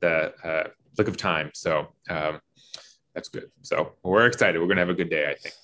the 0.02 0.34
uh, 0.44 0.70
lick 0.98 1.08
of 1.08 1.18
time. 1.18 1.50
So 1.54 1.88
um, 2.10 2.40
that's 3.14 3.30
good. 3.30 3.50
So 3.64 3.94
we're 4.04 4.28
excited. 4.28 4.60
We're 4.60 4.68
to 4.78 4.82
have 4.82 4.90
a 4.90 4.94
good 4.94 5.10
day, 5.10 5.30
I 5.30 5.36
think. 5.36 5.56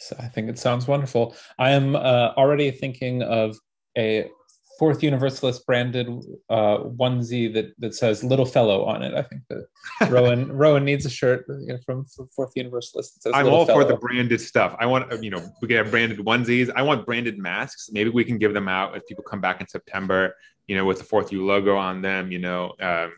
So 0.00 0.16
I 0.20 0.28
think 0.28 0.48
it 0.48 0.58
sounds 0.58 0.86
wonderful. 0.86 1.34
I 1.58 1.70
am 1.70 1.96
uh, 1.96 2.32
already 2.36 2.70
thinking 2.70 3.22
of 3.22 3.58
a 3.98 4.30
Fourth 4.78 5.02
Universalist 5.02 5.64
branded 5.66 6.08
uh, 6.50 6.78
onesie 6.78 7.52
that 7.54 7.72
that 7.78 7.94
says 7.94 8.22
"Little 8.22 8.44
Fellow" 8.44 8.84
on 8.84 9.02
it. 9.02 9.14
I 9.14 9.22
think 9.22 9.42
that 9.48 10.10
Rowan 10.10 10.52
Rowan 10.62 10.84
needs 10.84 11.06
a 11.06 11.10
shirt 11.10 11.46
from, 11.84 12.04
from 12.04 12.28
Fourth 12.28 12.52
Universalist. 12.54 13.26
I'm 13.32 13.48
all 13.48 13.64
Fellow. 13.64 13.82
for 13.82 13.88
the 13.88 13.96
branded 13.96 14.40
stuff. 14.40 14.76
I 14.78 14.86
want 14.86 15.22
you 15.22 15.30
know 15.30 15.42
we 15.62 15.68
can 15.68 15.78
have 15.78 15.90
branded 15.90 16.18
onesies. 16.18 16.70
I 16.74 16.82
want 16.82 17.06
branded 17.06 17.38
masks. 17.38 17.88
Maybe 17.90 18.10
we 18.10 18.24
can 18.24 18.38
give 18.38 18.52
them 18.52 18.68
out 18.68 18.96
if 18.96 19.06
people 19.06 19.24
come 19.24 19.40
back 19.40 19.60
in 19.60 19.68
September. 19.68 20.34
You 20.66 20.76
know, 20.76 20.84
with 20.84 20.98
the 20.98 21.04
Fourth 21.04 21.32
U 21.32 21.46
logo 21.46 21.76
on 21.76 22.02
them. 22.02 22.30
You 22.30 22.40
know, 22.40 22.74
um, 22.80 23.12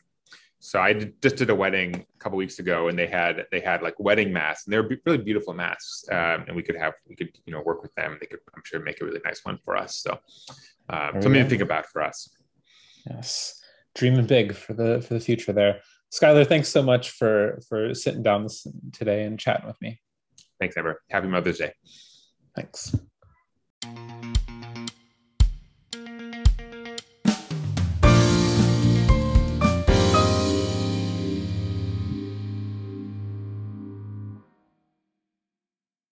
so 0.60 0.80
I 0.80 0.92
did, 0.92 1.22
just 1.22 1.36
did 1.36 1.50
a 1.50 1.54
wedding 1.54 1.94
a 1.94 2.18
couple 2.18 2.36
weeks 2.36 2.58
ago, 2.58 2.88
and 2.88 2.98
they 2.98 3.06
had 3.06 3.46
they 3.50 3.60
had 3.60 3.82
like 3.82 3.98
wedding 3.98 4.32
masks, 4.32 4.66
and 4.66 4.72
they're 4.72 4.88
really 5.06 5.18
beautiful 5.18 5.54
masks. 5.54 6.04
Um, 6.10 6.44
and 6.46 6.54
we 6.54 6.62
could 6.62 6.76
have 6.76 6.94
we 7.08 7.16
could 7.16 7.30
you 7.46 7.52
know 7.52 7.62
work 7.62 7.82
with 7.82 7.94
them. 7.94 8.16
They 8.20 8.26
could 8.26 8.40
I'm 8.54 8.62
sure 8.64 8.80
make 8.80 9.00
a 9.00 9.04
really 9.04 9.20
nice 9.24 9.44
one 9.44 9.58
for 9.64 9.76
us. 9.76 9.96
So 9.96 10.18
um, 10.90 11.22
something 11.22 11.42
to 11.42 11.48
think 11.48 11.62
about 11.62 11.86
for 11.86 12.02
us. 12.02 12.28
Yes, 13.08 13.60
dreaming 13.94 14.26
big 14.26 14.54
for 14.54 14.74
the 14.74 15.00
for 15.00 15.14
the 15.14 15.20
future 15.20 15.52
there. 15.52 15.80
Schuyler, 16.10 16.44
thanks 16.44 16.68
so 16.68 16.82
much 16.82 17.10
for 17.10 17.60
for 17.68 17.94
sitting 17.94 18.22
down 18.22 18.44
this, 18.44 18.66
today 18.92 19.24
and 19.24 19.38
chatting 19.38 19.66
with 19.66 19.80
me. 19.80 20.00
Thanks, 20.60 20.76
Amber. 20.76 21.00
Happy 21.10 21.28
Mother's 21.28 21.58
Day. 21.58 21.72
Thanks. 22.56 22.94